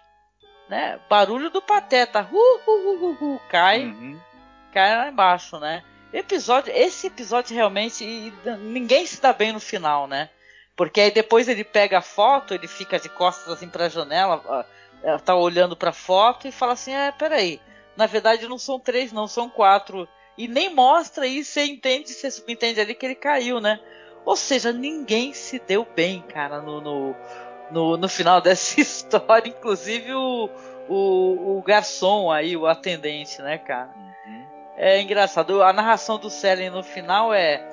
né? 0.69 0.97
Barulho 1.09 1.49
do 1.49 1.61
pateta, 1.61 2.25
uh, 2.31 2.71
uh, 2.71 3.05
uh, 3.05 3.35
uh 3.35 3.39
cai, 3.49 3.83
uhum. 3.83 4.17
cai 4.71 4.95
lá 4.95 5.09
embaixo, 5.09 5.59
né? 5.59 5.83
Episódio, 6.13 6.71
esse 6.73 7.07
episódio 7.07 7.53
realmente 7.53 8.33
ninguém 8.61 9.05
se 9.05 9.21
dá 9.21 9.33
bem 9.33 9.51
no 9.51 9.59
final, 9.59 10.07
né? 10.07 10.29
Porque 10.75 11.01
aí 11.01 11.11
depois 11.11 11.47
ele 11.47 11.63
pega 11.63 11.99
a 11.99 12.01
foto, 12.01 12.53
ele 12.53 12.67
fica 12.67 12.99
de 12.99 13.09
costas 13.09 13.53
assim 13.53 13.69
para 13.69 13.85
a 13.85 13.89
janela, 13.89 14.65
tá 15.23 15.35
olhando 15.35 15.75
para 15.75 15.91
a 15.91 15.93
foto 15.93 16.47
e 16.47 16.51
fala 16.51 16.73
assim: 16.73 16.93
"É, 16.93 17.11
peraí, 17.11 17.61
na 17.95 18.05
verdade 18.05 18.47
não 18.47 18.57
são 18.57 18.79
três, 18.79 19.11
não 19.11 19.27
são 19.27 19.49
quatro". 19.49 20.07
E 20.37 20.47
nem 20.49 20.73
mostra 20.73 21.25
isso, 21.25 21.51
você 21.51 21.63
entende, 21.63 22.09
você 22.09 22.29
subentende 22.29 22.81
ali 22.81 22.93
que 22.93 23.05
ele 23.05 23.15
caiu, 23.15 23.61
né? 23.61 23.79
Ou 24.25 24.35
seja, 24.35 24.73
ninguém 24.73 25.33
se 25.33 25.59
deu 25.59 25.87
bem, 25.95 26.21
cara, 26.21 26.61
no, 26.61 26.81
no 26.81 27.15
no, 27.71 27.97
no 27.97 28.09
final 28.09 28.41
dessa 28.41 28.79
história, 28.79 29.49
inclusive 29.49 30.13
o, 30.13 30.49
o, 30.87 31.57
o 31.57 31.61
garçom 31.61 32.31
aí, 32.31 32.55
o 32.55 32.67
atendente, 32.67 33.41
né, 33.41 33.57
cara? 33.57 33.89
Uhum. 33.95 34.45
É 34.77 35.01
engraçado. 35.01 35.63
A 35.63 35.73
narração 35.73 36.17
do 36.17 36.29
Selen 36.29 36.69
no 36.69 36.83
final 36.83 37.33
é 37.33 37.63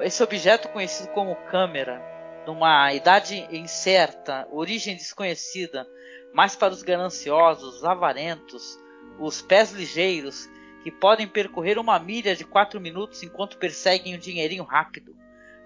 esse 0.00 0.22
objeto 0.22 0.68
conhecido 0.68 1.08
como 1.08 1.34
câmera, 1.50 2.02
numa 2.46 2.92
idade 2.92 3.46
incerta, 3.50 4.46
origem 4.50 4.94
desconhecida, 4.94 5.86
mais 6.32 6.54
para 6.54 6.72
os 6.72 6.82
gananciosos, 6.82 7.76
os 7.76 7.84
avarentos, 7.84 8.78
os 9.18 9.42
pés 9.42 9.72
ligeiros, 9.72 10.48
que 10.82 10.90
podem 10.90 11.26
percorrer 11.26 11.78
uma 11.78 11.98
milha 11.98 12.36
de 12.36 12.44
quatro 12.44 12.80
minutos 12.80 13.22
enquanto 13.22 13.58
perseguem 13.58 14.14
um 14.14 14.18
dinheirinho 14.18 14.64
rápido. 14.64 15.16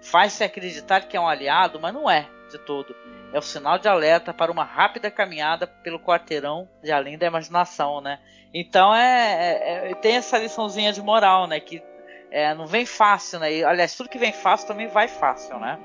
Faz-se 0.01 0.43
acreditar 0.43 1.01
que 1.01 1.15
é 1.15 1.19
um 1.19 1.27
aliado, 1.27 1.79
mas 1.79 1.93
não 1.93 2.09
é 2.09 2.27
de 2.49 2.57
todo 2.57 2.95
é 3.33 3.39
o 3.39 3.41
sinal 3.41 3.77
de 3.77 3.87
alerta 3.87 4.33
para 4.33 4.51
uma 4.51 4.63
rápida 4.63 5.09
caminhada 5.09 5.65
pelo 5.65 5.99
quarteirão 5.99 6.67
de 6.83 6.91
além 6.91 7.17
da 7.17 7.25
imaginação, 7.25 8.01
né? 8.01 8.19
Então 8.53 8.93
é, 8.93 9.87
é, 9.87 9.91
é 9.91 9.95
tem 9.95 10.17
essa 10.17 10.37
liçãozinha 10.37 10.91
de 10.91 11.01
moral, 11.01 11.47
né? 11.47 11.59
Que 11.59 11.81
é, 12.29 12.53
não 12.53 12.67
vem 12.67 12.85
fácil, 12.85 13.39
né? 13.39 13.53
E, 13.53 13.63
aliás, 13.63 13.95
tudo 13.95 14.09
que 14.09 14.19
vem 14.19 14.33
fácil 14.33 14.67
também 14.67 14.87
vai 14.87 15.07
fácil, 15.07 15.59
né? 15.59 15.79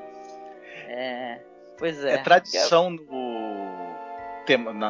É, 0.87 1.41
pois 1.79 2.05
é. 2.05 2.15
É 2.15 2.19
tradição 2.19 2.91
no, 2.91 3.95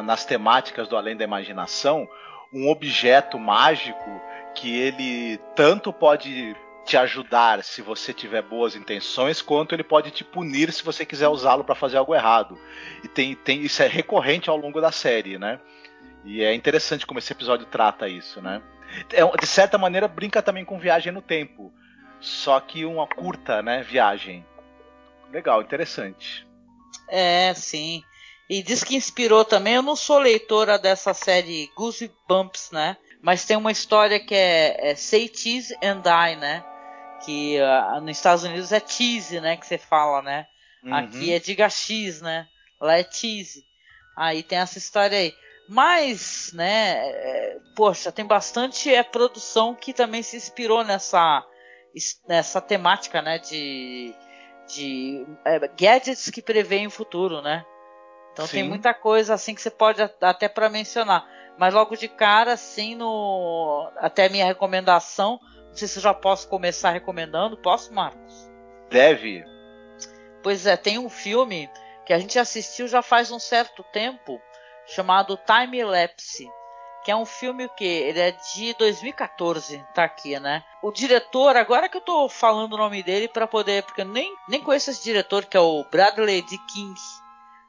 nas 0.03 0.25
temáticas 0.25 0.87
do 0.87 0.95
além 0.95 1.17
da 1.17 1.23
imaginação 1.23 2.07
um 2.53 2.69
objeto 2.69 3.37
mágico 3.37 4.21
que 4.55 4.79
ele 4.79 5.37
tanto 5.55 5.91
pode 5.91 6.55
te 6.85 6.95
ajudar 6.95 7.63
se 7.63 7.81
você 7.81 8.13
tiver 8.13 8.41
boas 8.41 8.75
intenções, 8.75 9.41
quanto 9.41 9.75
ele 9.75 9.83
pode 9.83 10.09
te 10.09 10.23
punir 10.23 10.71
se 10.71 10.81
você 10.81 11.05
quiser 11.05 11.27
usá-lo 11.27 11.63
para 11.63 11.75
fazer 11.75 11.97
algo 11.97 12.15
errado. 12.15 12.57
E 13.03 13.09
tem, 13.09 13.35
tem 13.35 13.61
isso 13.61 13.83
é 13.83 13.87
recorrente 13.87 14.49
ao 14.49 14.55
longo 14.55 14.79
da 14.79 14.91
série, 14.91 15.37
né? 15.37 15.59
E 16.23 16.41
é 16.41 16.53
interessante 16.53 17.05
como 17.05 17.19
esse 17.19 17.31
episódio 17.31 17.65
trata 17.65 18.07
isso, 18.07 18.41
né? 18.41 18.61
É, 19.11 19.21
de 19.37 19.45
certa 19.45 19.77
maneira 19.77 20.07
brinca 20.07 20.41
também 20.41 20.63
com 20.63 20.79
viagem 20.79 21.11
no 21.11 21.21
tempo, 21.21 21.73
só 22.21 22.57
que 22.59 22.85
uma 22.85 23.05
curta, 23.05 23.61
né, 23.61 23.83
viagem. 23.83 24.45
Legal, 25.31 25.61
interessante. 25.61 26.47
É, 27.09 27.53
sim. 27.53 28.03
E 28.49 28.63
diz 28.63 28.83
que 28.83 28.95
inspirou 28.95 29.43
também. 29.43 29.75
Eu 29.75 29.81
não 29.81 29.95
sou 29.95 30.19
leitora 30.19 30.79
dessa 30.79 31.13
série 31.13 31.69
Goosebumps, 31.75 32.71
né? 32.71 32.97
Mas 33.21 33.45
tem 33.45 33.57
uma 33.57 33.71
história 33.71 34.19
que 34.19 34.33
é, 34.33 34.91
é 34.91 34.95
Say 34.95 35.31
Cheese 35.33 35.75
and 35.83 36.01
Die, 36.01 36.35
né? 36.37 36.63
que 37.23 37.57
uh, 37.59 38.01
nos 38.01 38.17
Estados 38.17 38.43
Unidos 38.43 38.71
é 38.71 38.79
cheese, 38.79 39.39
né, 39.39 39.57
que 39.57 39.65
você 39.65 39.77
fala, 39.77 40.21
né? 40.21 40.47
Uhum. 40.83 40.93
Aqui 40.93 41.33
é 41.33 41.39
diga 41.39 41.69
X, 41.69 42.21
né? 42.21 42.47
Lá 42.79 42.97
é 42.99 43.03
cheese. 43.03 43.65
Aí 44.15 44.43
tem 44.43 44.59
essa 44.59 44.77
história 44.77 45.17
aí. 45.17 45.33
Mas, 45.69 46.51
né, 46.53 47.09
é, 47.09 47.57
poxa, 47.75 48.11
tem 48.11 48.25
bastante 48.25 48.93
é, 48.93 49.03
produção 49.03 49.75
que 49.75 49.93
também 49.93 50.23
se 50.23 50.37
inspirou 50.37 50.83
nessa, 50.83 51.43
nessa 52.27 52.61
temática, 52.61 53.21
né, 53.21 53.37
de, 53.39 54.15
de 54.67 55.25
é, 55.45 55.59
gadgets 55.59 56.29
que 56.29 56.41
preveem 56.41 56.87
o 56.87 56.91
futuro, 56.91 57.41
né? 57.41 57.65
Então 58.33 58.45
Sim. 58.45 58.57
tem 58.57 58.69
muita 58.69 58.93
coisa 58.93 59.33
assim 59.33 59.55
que 59.55 59.61
você 59.61 59.71
pode 59.71 60.01
até 60.21 60.47
para 60.47 60.69
mencionar. 60.69 61.27
Mas 61.57 61.73
logo 61.73 61.95
de 61.95 62.07
cara, 62.07 62.53
assim, 62.53 62.95
no 62.95 63.91
até 63.97 64.29
minha 64.29 64.45
recomendação, 64.45 65.39
não 65.69 65.73
sei 65.73 65.87
se 65.87 65.97
eu 65.97 66.03
já 66.03 66.13
posso 66.13 66.47
começar 66.47 66.91
recomendando. 66.91 67.57
Posso, 67.57 67.91
Marcos? 67.91 68.47
Deve. 68.89 69.43
Pois 70.43 70.67
é, 70.67 70.77
tem 70.77 70.99
um 70.99 71.09
filme 71.09 71.67
que 72.05 72.13
a 72.13 72.19
gente 72.19 72.37
assistiu 72.37 72.87
já 72.87 73.01
faz 73.01 73.31
um 73.31 73.39
certo 73.39 73.83
tempo, 73.91 74.39
chamado 74.85 75.37
Time 75.37 75.83
Lapse, 75.83 76.47
que 77.07 77.11
é 77.11 77.15
um 77.15 77.25
filme 77.25 77.69
que 77.69 77.85
ele 77.85 78.19
é 78.19 78.31
de 78.31 78.73
2014, 78.73 79.81
tá 79.95 80.03
aqui, 80.03 80.37
né? 80.41 80.61
O 80.83 80.91
diretor, 80.91 81.55
agora 81.55 81.87
que 81.87 81.95
eu 81.95 82.01
tô 82.01 82.27
falando 82.27 82.73
o 82.73 82.77
nome 82.77 83.01
dele 83.01 83.29
para 83.29 83.47
poder, 83.47 83.83
porque 83.83 84.01
eu 84.01 84.05
nem, 84.05 84.35
nem 84.45 84.61
conheço 84.61 84.89
esse 84.89 85.05
diretor 85.05 85.45
que 85.45 85.55
é 85.55 85.59
o 85.61 85.85
Bradley 85.89 86.41
D. 86.41 86.57
King, 86.67 86.99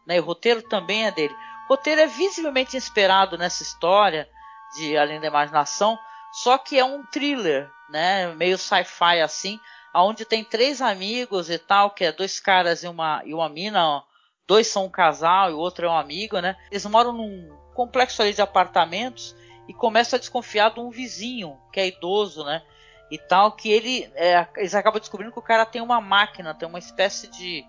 né? 0.05 0.19
O 0.19 0.25
roteiro 0.25 0.61
também 0.63 1.07
é 1.07 1.13
dele. 1.13 1.33
O 1.67 1.75
roteiro 1.75 2.01
é 2.01 2.07
visivelmente 2.09 2.77
inspirado 2.77 3.39
nessa 3.39 3.63
história 3.63 4.29
de 4.77 4.99
Além 4.99 5.21
da 5.21 5.29
Imaginação, 5.29 5.97
só 6.33 6.59
que 6.59 6.77
é 6.77 6.85
um 6.85 7.07
thriller, 7.07 7.71
né? 7.89 8.35
Meio 8.35 8.59
sci-fi 8.59 9.21
assim, 9.21 9.61
aonde 9.95 10.25
tem 10.25 10.43
três 10.43 10.83
amigos 10.83 11.49
e 11.49 11.59
tal, 11.59 11.93
que 11.93 12.07
é 12.07 12.11
dois 12.11 12.41
caras 12.41 12.83
e 12.83 12.89
uma, 12.89 13.23
e 13.25 13.33
uma 13.33 13.49
mina, 13.49 13.89
ó. 13.89 14.03
dois 14.49 14.67
são 14.67 14.87
um 14.87 14.91
casal 14.91 15.49
e 15.49 15.55
o 15.55 15.59
outro 15.59 15.87
é 15.87 15.89
um 15.89 15.97
amigo, 15.97 16.41
né? 16.41 16.57
Eles 16.73 16.85
moram 16.87 17.13
num 17.13 17.68
complexo 17.79 18.21
ali 18.21 18.35
de 18.35 18.43
apartamentos 18.43 19.37
e 19.69 19.73
começam 19.73 20.17
a 20.17 20.19
desconfiar 20.19 20.75
de 20.75 20.81
um 20.81 20.91
vizinho 20.91 21.57
que 21.73 21.79
é 21.79 21.87
idoso, 21.87 22.43
né? 22.43 22.61
E 23.09 23.17
tal, 23.17 23.53
que 23.53 23.71
ele. 23.71 24.11
É, 24.17 24.45
eles 24.57 24.75
acabam 24.75 24.99
descobrindo 24.99 25.33
que 25.33 25.39
o 25.39 25.43
cara 25.43 25.65
tem 25.65 25.81
uma 25.81 26.01
máquina, 26.01 26.53
tem 26.55 26.69
uma 26.69 26.81
espécie 26.81 27.29
de. 27.29 27.65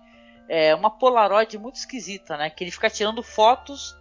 É, 0.48 0.74
uma 0.74 0.90
Polaroid 0.90 1.56
muito 1.58 1.76
esquisita, 1.76 2.36
né? 2.36 2.50
Que 2.50 2.64
ele 2.64 2.72
fica 2.72 2.90
tirando 2.90 3.22
fotos 3.22 3.94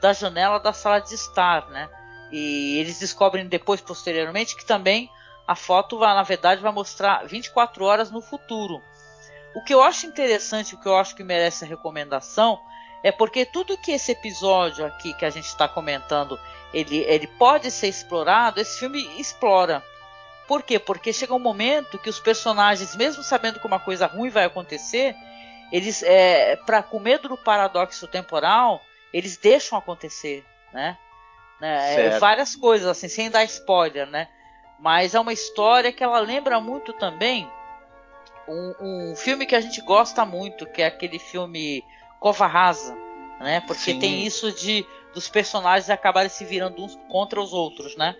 da 0.00 0.14
janela 0.14 0.58
da 0.58 0.72
sala 0.72 0.98
de 0.98 1.14
estar, 1.14 1.68
né? 1.68 1.90
E 2.32 2.78
eles 2.78 2.98
descobrem 2.98 3.46
depois, 3.46 3.82
posteriormente, 3.82 4.56
que 4.56 4.64
também 4.64 5.10
a 5.46 5.54
foto 5.54 5.98
vai, 5.98 6.14
na 6.14 6.22
verdade 6.22 6.62
vai 6.62 6.72
mostrar 6.72 7.26
24 7.26 7.84
horas 7.84 8.10
no 8.10 8.22
futuro. 8.22 8.80
O 9.54 9.62
que 9.62 9.74
eu 9.74 9.82
acho 9.82 10.06
interessante, 10.06 10.74
o 10.74 10.78
que 10.78 10.88
eu 10.88 10.96
acho 10.96 11.14
que 11.14 11.22
merece 11.22 11.64
a 11.64 11.68
recomendação, 11.68 12.58
é 13.02 13.10
porque 13.10 13.44
tudo 13.44 13.78
que 13.78 13.92
esse 13.92 14.12
episódio 14.12 14.84
aqui 14.84 15.14
que 15.14 15.24
a 15.24 15.30
gente 15.30 15.46
está 15.46 15.66
comentando, 15.66 16.38
ele, 16.72 16.98
ele 16.98 17.26
pode 17.26 17.70
ser 17.70 17.88
explorado, 17.88 18.60
esse 18.60 18.78
filme 18.78 19.02
explora. 19.18 19.82
Por 20.46 20.62
quê? 20.62 20.78
Porque 20.78 21.12
chega 21.12 21.34
um 21.34 21.38
momento 21.38 21.98
que 21.98 22.10
os 22.10 22.18
personagens, 22.18 22.96
mesmo 22.96 23.22
sabendo 23.22 23.60
que 23.60 23.66
uma 23.66 23.78
coisa 23.78 24.06
ruim 24.06 24.30
vai 24.30 24.44
acontecer, 24.44 25.14
eles, 25.72 26.02
é, 26.02 26.56
para 26.56 26.82
com 26.82 26.98
medo 26.98 27.28
do 27.28 27.36
paradoxo 27.36 28.06
temporal, 28.08 28.80
eles 29.12 29.36
deixam 29.36 29.78
acontecer, 29.78 30.44
né? 30.72 30.98
né? 31.60 32.06
É, 32.06 32.18
várias 32.18 32.56
coisas, 32.56 32.88
assim, 32.88 33.08
sem 33.08 33.30
dar 33.30 33.44
spoiler, 33.44 34.06
né? 34.06 34.28
Mas 34.78 35.14
é 35.14 35.20
uma 35.20 35.32
história 35.32 35.92
que 35.92 36.02
ela 36.02 36.18
lembra 36.18 36.60
muito 36.60 36.92
também 36.94 37.48
um, 38.50 38.74
um 38.80 39.16
filme 39.16 39.46
que 39.46 39.54
a 39.54 39.60
gente 39.60 39.80
gosta 39.80 40.24
muito, 40.24 40.66
que 40.66 40.82
é 40.82 40.86
aquele 40.86 41.18
filme 41.18 41.84
Cova 42.20 42.46
Rasa, 42.46 42.94
né? 43.40 43.60
Porque 43.66 43.92
Sim. 43.92 43.98
tem 43.98 44.26
isso 44.26 44.52
de 44.52 44.86
dos 45.12 45.28
personagens 45.28 45.90
acabarem 45.90 46.28
se 46.30 46.44
virando 46.44 46.84
uns 46.84 46.96
contra 47.08 47.40
os 47.40 47.52
outros, 47.52 47.96
né? 47.96 48.14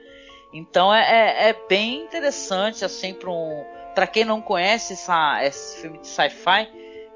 Então 0.52 0.92
é, 0.92 1.02
é, 1.02 1.48
é 1.50 1.56
bem 1.68 2.02
interessante 2.02 2.84
assim 2.84 3.14
para 3.14 3.30
um, 3.30 3.64
para 3.94 4.06
quem 4.06 4.24
não 4.24 4.40
conhece 4.40 4.94
essa, 4.94 5.44
esse 5.44 5.82
filme 5.82 5.98
de 5.98 6.08
sci-fi, 6.08 6.68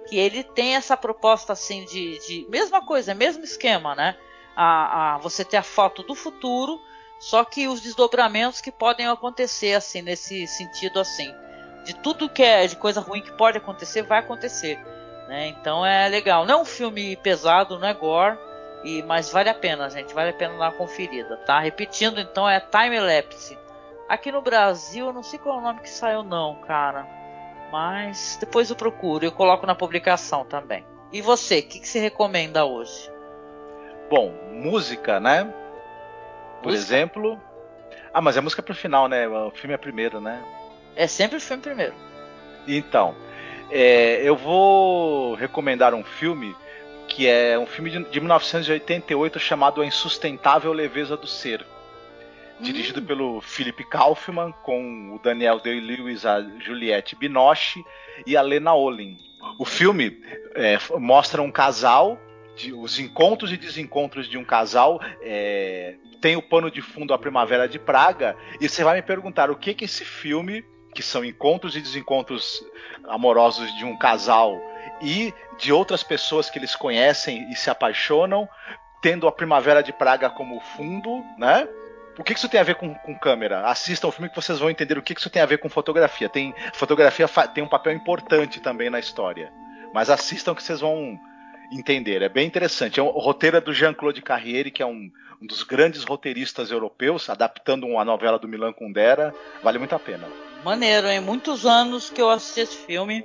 que 0.07 0.17
ele 0.17 0.45
tem 0.45 0.77
essa 0.77 0.97
proposta 0.97 1.53
assim 1.53 1.85
de, 1.85 2.19
de 2.27 2.47
mesma 2.49 2.85
coisa, 2.85 3.15
mesmo 3.15 3.43
esquema, 3.43 3.95
né? 3.95 4.17
A, 4.55 5.15
a, 5.15 5.19
você 5.19 5.45
ter 5.45 5.57
a 5.57 5.63
foto 5.63 6.05
do 6.05 6.15
futuro, 6.15 6.81
só 7.19 7.45
que 7.45 7.67
os 7.67 7.81
desdobramentos 7.81 8.61
que 8.61 8.71
podem 8.71 9.09
acontecer 9.09 9.75
assim 9.75 10.03
nesse 10.03 10.47
sentido 10.47 11.01
assim, 11.01 11.35
de 11.85 11.95
tudo 11.97 12.29
que 12.29 12.43
é 12.43 12.67
de 12.67 12.77
coisa 12.77 13.01
ruim 13.01 13.23
que 13.23 13.33
pode 13.33 13.59
acontecer 13.59 14.03
vai 14.03 14.21
acontecer. 14.21 14.79
Né? 15.29 15.49
Então 15.49 15.85
é 15.85 16.09
legal. 16.09 16.45
Não 16.45 16.59
é 16.59 16.63
um 16.63 16.65
filme 16.65 17.17
pesado, 17.17 17.79
não 17.79 17.89
é 17.89 17.95
gore, 17.95 18.39
e, 18.85 19.03
mas 19.03 19.31
vale 19.31 19.49
a 19.49 19.55
pena, 19.55 19.89
gente. 19.89 20.15
Vale 20.15 20.31
a 20.31 20.35
pena 20.35 20.59
dar 20.59 20.67
uma 20.67 20.73
conferida, 20.73 21.37
tá? 21.39 21.59
Repetindo, 21.59 22.21
então, 22.21 22.49
é 22.49 22.61
Time 22.61 23.01
Lapse. 23.01 23.59
Aqui 24.09 24.31
no 24.31 24.43
Brasil, 24.43 25.07
eu 25.07 25.13
não 25.13 25.23
sei 25.23 25.39
qual 25.39 25.57
é 25.57 25.59
o 25.59 25.63
nome 25.63 25.81
que 25.81 25.89
saiu, 25.89 26.23
não, 26.23 26.57
cara. 26.57 27.07
Mas 27.73 28.37
depois 28.39 28.69
eu 28.69 28.77
procuro, 28.77 29.25
eu 29.25 29.33
coloco 29.33 29.67
na 29.67 29.75
publicação 29.75 30.45
também. 30.45 30.85
E 31.11 31.23
você, 31.23 31.61
o 31.61 31.63
que, 31.63 31.81
que 31.81 31.89
você 31.89 31.99
recomenda 31.99 32.65
hoje? 32.65 33.11
Bom, 34.11 34.33
música, 34.53 35.19
né? 35.19 35.45
Por 36.63 36.71
música? 36.71 36.95
exemplo. 36.95 37.41
Ah, 38.13 38.21
mas 38.21 38.37
é 38.37 38.41
música 38.41 38.63
pro 38.63 38.75
final, 38.75 39.09
né? 39.09 39.27
O 39.27 39.51
filme 39.51 39.75
é 39.75 39.79
primeiro, 39.79 40.21
né? 40.21 40.43
É 40.95 41.07
sempre 41.07 41.39
o 41.39 41.41
filme 41.41 41.63
primeiro. 41.63 41.95
Então, 42.69 43.15
é, 43.71 44.23
eu 44.23 44.37
vou 44.37 45.35
recomendar 45.35 45.95
um 45.95 46.05
filme 46.05 46.55
que 47.09 47.27
é 47.27 47.59
um 47.59 47.67
filme 47.67 47.91
de, 47.91 48.05
de 48.05 48.21
1988 48.21 49.39
chamado 49.39 49.81
A 49.81 49.87
Insustentável 49.87 50.73
Leveza 50.73 51.17
do 51.17 51.27
Ser. 51.27 51.65
Dirigido 52.61 53.01
hum. 53.01 53.05
pelo 53.05 53.41
Philip 53.41 53.85
Kaufman, 53.85 54.53
com 54.63 55.15
o 55.15 55.19
Daniel 55.19 55.61
Day-Lewis, 55.61 56.25
a 56.25 56.41
Juliette 56.61 57.17
Binoche 57.17 57.85
e 58.27 58.37
a 58.37 58.43
Lena 58.43 58.75
Olin. 58.75 59.19
O 59.59 59.65
filme 59.65 60.21
é, 60.55 60.79
mostra 60.99 61.43
um 61.43 61.51
casal, 61.51 62.19
de, 62.57 62.73
os 62.73 62.99
encontros 62.99 63.53
e 63.53 63.57
desencontros 63.57 64.29
de 64.29 64.39
um 64.39 64.45
casal. 64.45 65.01
É, 65.21 65.97
tem 66.21 66.37
o 66.37 66.43
pano 66.43 66.71
de 66.71 66.81
fundo 66.81 67.13
A 67.13 67.19
Primavera 67.19 67.69
de 67.69 67.79
Praga. 67.79 68.37
E 68.61 68.69
você 68.69 68.83
vai 68.83 68.97
me 68.97 69.03
perguntar 69.03 69.51
o 69.51 69.57
que, 69.57 69.75
que 69.75 69.85
esse 69.85 70.05
filme 70.05 70.65
que 70.95 71.03
são 71.03 71.25
encontros 71.25 71.77
e 71.77 71.81
desencontros 71.81 72.65
amorosos 73.09 73.75
de 73.77 73.85
um 73.85 73.97
casal 73.97 74.61
e 75.03 75.35
de 75.59 75.73
outras 75.73 76.03
pessoas 76.03 76.49
que 76.49 76.59
eles 76.59 76.75
conhecem 76.75 77.51
e 77.51 77.57
se 77.57 77.69
apaixonam, 77.69 78.49
tendo 79.03 79.27
a 79.27 79.33
Primavera 79.33 79.83
de 79.83 79.93
Praga 79.93 80.31
como 80.31 80.61
fundo, 80.61 81.23
né? 81.37 81.69
O 82.17 82.23
que 82.23 82.33
isso 82.33 82.49
tem 82.49 82.61
a 82.61 82.65
ver 82.65 82.77
com, 82.77 82.95
com 82.95 83.19
câmera? 83.19 83.67
Assistam 83.67 84.09
o 84.09 84.13
filme 84.13 84.29
que 84.29 84.37
vocês 84.37 84.59
vão 84.61 84.71
entender 84.71 84.97
o 84.97 85.03
que 85.03 85.13
isso 85.13 85.29
tem 85.29 85.43
a 85.43 85.47
ver 85.47 85.59
com 85.59 85.69
fotografia. 85.69 86.29
Tem 86.29 86.55
fotografia 86.73 87.29
tem 87.53 87.65
um 87.65 87.69
papel 87.69 87.93
importante 87.93 88.61
também 88.61 88.89
na 88.89 89.01
história, 89.01 89.53
mas 89.93 90.09
assistam 90.09 90.55
que 90.55 90.63
vocês 90.63 90.81
vão 90.81 91.19
entender. 91.73 92.23
É 92.23 92.29
bem 92.29 92.47
interessante. 92.47 93.01
É 93.01 93.03
o 93.03 93.09
roteiro 93.11 93.57
é 93.57 93.61
do 93.61 93.73
Jean-Claude 93.73 94.23
Carriere, 94.23 94.71
que 94.71 94.83
é 94.83 94.87
um, 94.87 95.11
um, 95.41 95.47
dos 95.47 95.63
grandes 95.63 96.05
roteiristas 96.05 96.71
europeus, 96.71 97.29
adaptando 97.29 97.87
uma 97.87 98.05
novela 98.05 98.39
do 98.39 98.49
Milan 98.49 98.73
Kundera. 98.73 99.35
Vale 99.63 99.79
muito 99.79 99.95
a 99.95 99.99
pena. 99.99 100.29
Maneiro, 100.65 101.09
hein? 101.09 101.21
Muitos 101.21 101.67
anos 101.67 102.11
que 102.11 102.21
eu 102.21 102.31
assisti 102.31 102.61
esse 102.61 102.77
filme. 102.77 103.25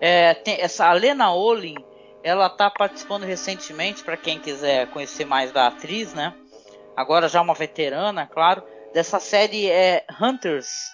É, 0.00 0.36
essa 0.58 0.92
Lena 0.92 1.32
Olin, 1.32 1.76
ela 2.24 2.48
tá 2.48 2.70
participando 2.70 3.24
recentemente, 3.24 4.02
para 4.02 4.16
quem 4.16 4.38
quiser 4.38 4.88
conhecer 4.88 5.24
mais 5.24 5.52
da 5.52 5.68
atriz, 5.68 6.12
né? 6.12 6.34
Agora 6.96 7.28
já 7.28 7.40
uma 7.40 7.54
veterana, 7.54 8.26
claro, 8.26 8.62
dessa 8.92 9.18
série 9.18 9.70
é 9.70 10.04
Hunters, 10.20 10.92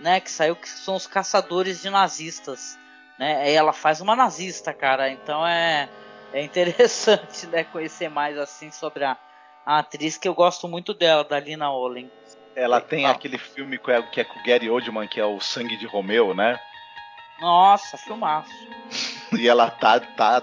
né? 0.00 0.20
Que 0.20 0.30
saiu 0.30 0.56
que 0.56 0.68
são 0.68 0.96
os 0.96 1.06
caçadores 1.06 1.80
de 1.82 1.90
nazistas, 1.90 2.78
né? 3.18 3.50
E 3.50 3.54
ela 3.54 3.72
faz 3.72 4.00
uma 4.00 4.14
nazista, 4.14 4.72
cara. 4.72 5.10
Então 5.10 5.46
é, 5.46 5.88
é 6.32 6.42
interessante, 6.42 7.46
né? 7.46 7.64
Conhecer 7.64 8.08
mais 8.08 8.36
assim 8.38 8.70
sobre 8.70 9.04
a, 9.04 9.16
a 9.64 9.78
atriz 9.78 10.16
que 10.16 10.28
eu 10.28 10.34
gosto 10.34 10.68
muito 10.68 10.94
dela, 10.94 11.24
da 11.24 11.38
Lena 11.38 11.70
Olin. 11.72 12.10
Ela 12.54 12.80
tem 12.80 13.06
ah. 13.06 13.10
aquele 13.10 13.38
filme 13.38 13.78
que 13.78 13.90
é, 13.90 14.02
que 14.02 14.20
é 14.20 14.24
com 14.24 14.38
o 14.38 14.42
Gary 14.42 14.68
Oldman, 14.68 15.06
que 15.06 15.20
é 15.20 15.24
o 15.24 15.40
Sangue 15.40 15.76
de 15.76 15.86
Romeu, 15.86 16.34
né? 16.34 16.58
Nossa, 17.40 17.96
filmaço. 17.96 18.50
e 19.38 19.48
ela 19.48 19.70
tá, 19.70 20.00
tá, 20.00 20.42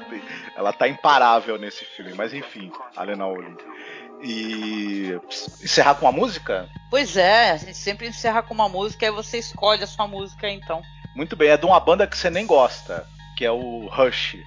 ela 0.55 0.71
tá 0.71 0.87
imparável 0.87 1.57
nesse 1.57 1.83
filme, 1.83 2.13
mas 2.13 2.33
enfim, 2.33 2.71
a 2.95 3.03
Lena 3.03 3.27
Olin. 3.27 3.57
E 4.21 5.19
encerrar 5.61 5.95
com 5.95 6.05
uma 6.05 6.11
música? 6.11 6.69
Pois 6.89 7.17
é, 7.17 7.51
a 7.51 7.57
gente 7.57 7.77
sempre 7.77 8.07
encerra 8.07 8.41
com 8.41 8.53
uma 8.53 8.69
música 8.69 9.05
e 9.05 9.11
você 9.11 9.37
escolhe 9.37 9.83
a 9.83 9.87
sua 9.87 10.07
música 10.07 10.49
então. 10.49 10.81
Muito 11.13 11.35
bem, 11.35 11.49
é 11.49 11.57
de 11.57 11.65
uma 11.65 11.79
banda 11.79 12.07
que 12.07 12.17
você 12.17 12.29
nem 12.29 12.45
gosta, 12.45 13.05
que 13.37 13.43
é 13.43 13.51
o 13.51 13.87
Rush. 13.87 14.37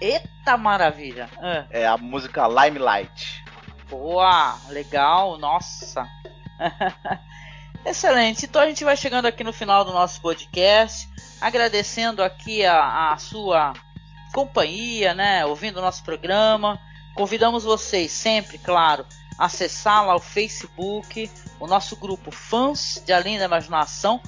Eita 0.00 0.56
maravilha! 0.56 1.28
É, 1.40 1.82
é 1.82 1.86
a 1.86 1.96
música 1.96 2.46
Limelight. 2.46 3.44
Boa, 3.88 4.56
legal, 4.68 5.38
nossa. 5.38 6.06
Excelente. 7.84 8.46
Então 8.46 8.62
a 8.62 8.66
gente 8.66 8.84
vai 8.84 8.96
chegando 8.96 9.26
aqui 9.26 9.42
no 9.42 9.52
final 9.52 9.84
do 9.84 9.92
nosso 9.92 10.20
podcast, 10.20 11.08
agradecendo 11.40 12.22
aqui 12.22 12.64
a, 12.64 13.12
a 13.12 13.16
sua 13.16 13.72
companhia, 14.32 15.14
né? 15.14 15.44
Ouvindo 15.44 15.78
o 15.78 15.82
nosso 15.82 16.04
programa. 16.04 16.78
Convidamos 17.14 17.64
vocês 17.64 18.12
sempre, 18.12 18.58
claro, 18.58 19.04
a 19.36 19.46
acessar 19.46 20.06
lá 20.06 20.14
o 20.14 20.20
Facebook, 20.20 21.28
o 21.58 21.66
nosso 21.66 21.96
grupo 21.96 22.30
Fãs 22.30 23.02
de 23.04 23.12
Além 23.12 23.38
da 23.38 23.46
Imaginação, 23.46 24.20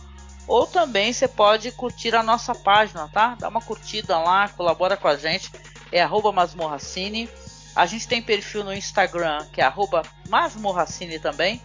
ou 0.50 0.66
também 0.66 1.12
você 1.12 1.28
pode 1.28 1.70
curtir 1.70 2.12
a 2.12 2.24
nossa 2.24 2.52
página, 2.52 3.06
tá? 3.06 3.36
Dá 3.38 3.48
uma 3.48 3.60
curtida 3.60 4.18
lá, 4.18 4.48
colabora 4.48 4.96
com 4.96 5.06
a 5.06 5.16
gente, 5.16 5.48
é 5.92 6.04
masmorracine. 6.04 7.30
A 7.76 7.86
gente 7.86 8.08
tem 8.08 8.20
perfil 8.20 8.64
no 8.64 8.74
Instagram, 8.74 9.46
que 9.52 9.62
é 9.62 9.72
masmorracine 10.28 11.20
também. 11.20 11.62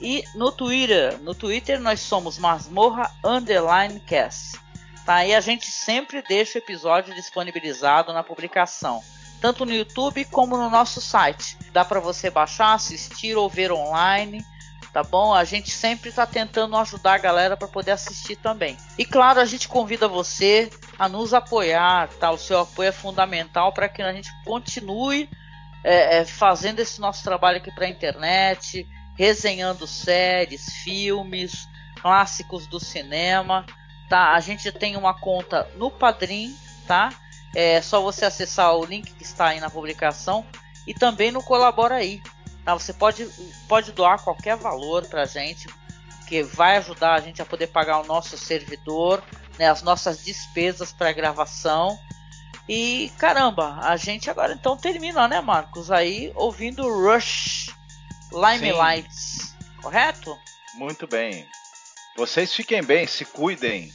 E 0.00 0.22
no 0.36 0.52
Twitter, 0.52 1.18
no 1.22 1.34
Twitter 1.34 1.80
nós 1.80 1.98
somos 1.98 2.38
Masmorra 2.38 3.10
Underline 3.24 3.98
Cast. 3.98 4.60
Tá? 5.04 5.26
E 5.26 5.34
a 5.34 5.40
gente 5.40 5.66
sempre 5.66 6.22
deixa 6.22 6.56
o 6.56 6.62
episódio 6.62 7.12
disponibilizado 7.16 8.12
na 8.12 8.22
publicação, 8.22 9.02
tanto 9.40 9.66
no 9.66 9.72
YouTube 9.72 10.24
como 10.26 10.56
no 10.56 10.70
nosso 10.70 11.00
site. 11.00 11.58
Dá 11.72 11.84
para 11.84 11.98
você 11.98 12.30
baixar, 12.30 12.74
assistir 12.74 13.36
ou 13.36 13.50
ver 13.50 13.72
online, 13.72 14.44
tá 14.94 15.02
bom? 15.02 15.34
A 15.34 15.42
gente 15.42 15.72
sempre 15.72 16.08
está 16.08 16.24
tentando 16.24 16.76
ajudar 16.76 17.14
a 17.14 17.18
galera 17.18 17.56
para 17.56 17.66
poder 17.66 17.90
assistir 17.90 18.36
também. 18.36 18.76
E 18.96 19.04
claro, 19.04 19.40
a 19.40 19.44
gente 19.44 19.66
convida 19.66 20.06
você 20.06 20.70
a 20.96 21.08
nos 21.08 21.34
apoiar, 21.34 22.08
tá? 22.20 22.30
O 22.30 22.38
seu 22.38 22.60
apoio 22.60 22.90
é 22.90 22.92
fundamental 22.92 23.72
para 23.72 23.88
que 23.88 24.00
a 24.00 24.12
gente 24.12 24.30
continue 24.44 25.28
é, 25.82 26.18
é, 26.18 26.24
fazendo 26.24 26.78
esse 26.78 27.00
nosso 27.00 27.24
trabalho 27.24 27.58
aqui 27.58 27.74
para 27.74 27.86
a 27.86 27.90
internet 27.90 28.86
resenhando 29.18 29.84
séries, 29.84 30.72
filmes, 30.84 31.68
clássicos 32.00 32.68
do 32.68 32.78
cinema, 32.78 33.66
tá? 34.08 34.32
A 34.32 34.40
gente 34.40 34.70
tem 34.70 34.96
uma 34.96 35.12
conta 35.12 35.68
no 35.76 35.90
Padrim, 35.90 36.56
tá? 36.86 37.12
É 37.52 37.82
só 37.82 38.00
você 38.00 38.24
acessar 38.24 38.72
o 38.76 38.84
link 38.84 39.12
que 39.12 39.24
está 39.24 39.48
aí 39.48 39.58
na 39.58 39.70
publicação 39.70 40.46
e 40.86 40.94
também 40.94 41.32
no 41.32 41.42
Colabora 41.42 41.96
aí, 41.96 42.22
tá? 42.64 42.74
Você 42.74 42.92
pode, 42.92 43.28
pode 43.68 43.92
doar 43.92 44.22
qualquer 44.22 44.56
valor 44.56 45.06
pra 45.06 45.24
gente, 45.24 45.68
que 46.26 46.42
vai 46.42 46.78
ajudar 46.78 47.14
a 47.14 47.20
gente 47.20 47.42
a 47.42 47.44
poder 47.44 47.68
pagar 47.68 48.00
o 48.00 48.06
nosso 48.06 48.36
servidor, 48.38 49.22
né, 49.58 49.68
as 49.68 49.82
nossas 49.82 50.24
despesas 50.24 50.92
para 50.92 51.12
gravação. 51.12 51.98
E 52.68 53.12
caramba, 53.18 53.78
a 53.82 53.96
gente 53.96 54.30
agora 54.30 54.54
então 54.54 54.76
termina, 54.76 55.28
né, 55.28 55.40
Marcos? 55.40 55.90
Aí 55.90 56.32
ouvindo 56.34 56.88
Rush 56.88 57.68
Limelight, 58.32 59.08
correto? 59.82 60.36
Muito 60.74 61.06
bem. 61.06 61.46
Vocês 62.16 62.54
fiquem 62.54 62.82
bem, 62.82 63.06
se 63.06 63.24
cuidem, 63.24 63.92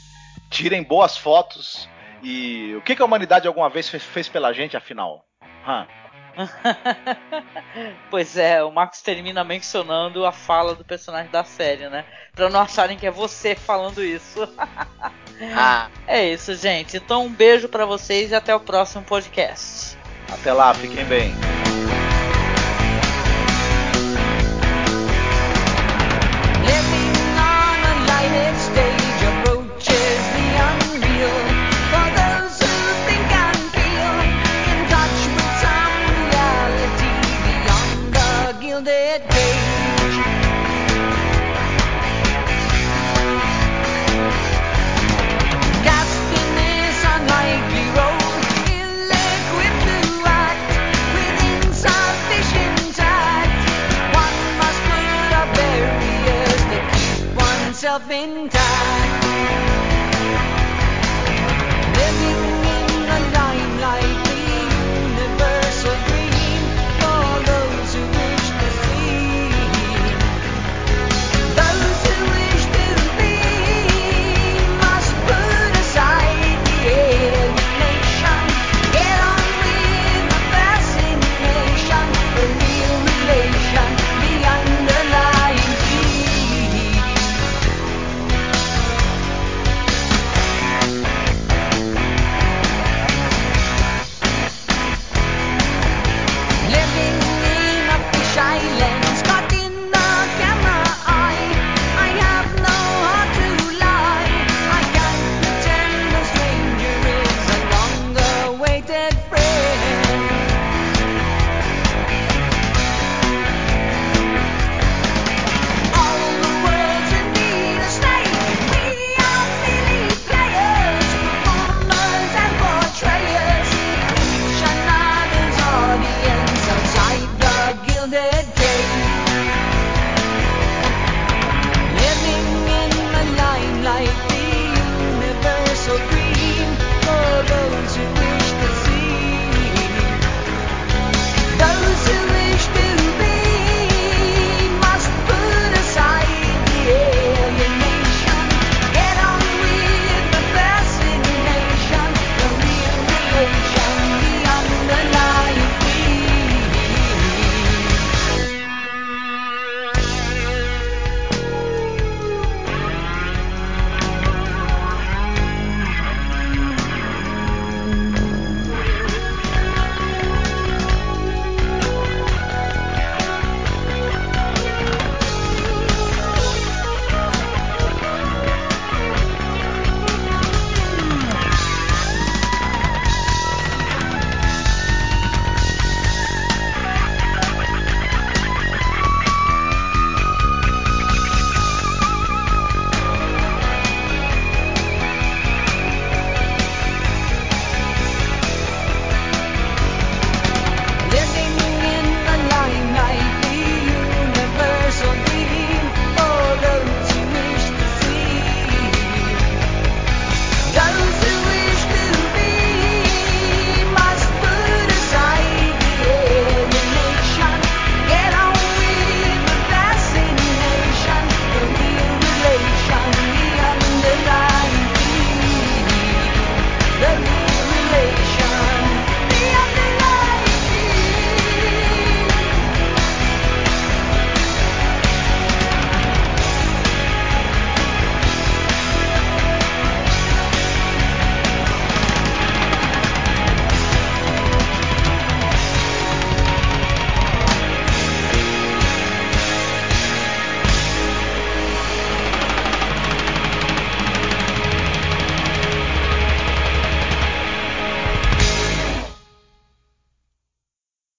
tirem 0.50 0.84
boas 0.84 1.18
fotos. 1.18 1.90
E 2.22 2.76
o 2.76 2.82
que, 2.82 2.96
que 2.96 3.02
a 3.02 3.06
humanidade 3.06 3.48
alguma 3.48 3.70
vez 3.70 3.90
fez, 3.90 4.28
pela 4.28 4.54
gente, 4.54 4.76
afinal? 4.76 5.26
Hã? 5.66 5.88
pois 8.10 8.38
é, 8.38 8.64
o 8.64 8.72
Marcos 8.72 9.02
termina 9.02 9.44
mencionando 9.44 10.26
a 10.26 10.32
fala 10.32 10.76
do 10.76 10.84
personagem 10.84 11.32
da 11.32 11.44
série, 11.44 11.90
né? 11.90 12.06
Pra 12.34 12.50
não 12.50 12.62
acharem 12.62 12.98
que 12.98 13.08
é 13.08 13.12
você 13.12 13.56
falando 13.56 14.04
isso. 14.04 14.48
ah. 15.56 15.90
É 16.08 16.28
isso, 16.28 16.56
gente. 16.56 16.98
Então 16.98 17.26
um 17.26 17.32
beijo 17.32 17.68
para 17.68 17.86
vocês 17.86 18.32
e 18.32 18.36
até 18.36 18.56
o 18.56 18.60
próximo 18.60 19.04
podcast. 19.04 19.98
Até 20.32 20.54
lá, 20.54 20.74
fiquem 20.74 21.06
bem. 21.06 21.34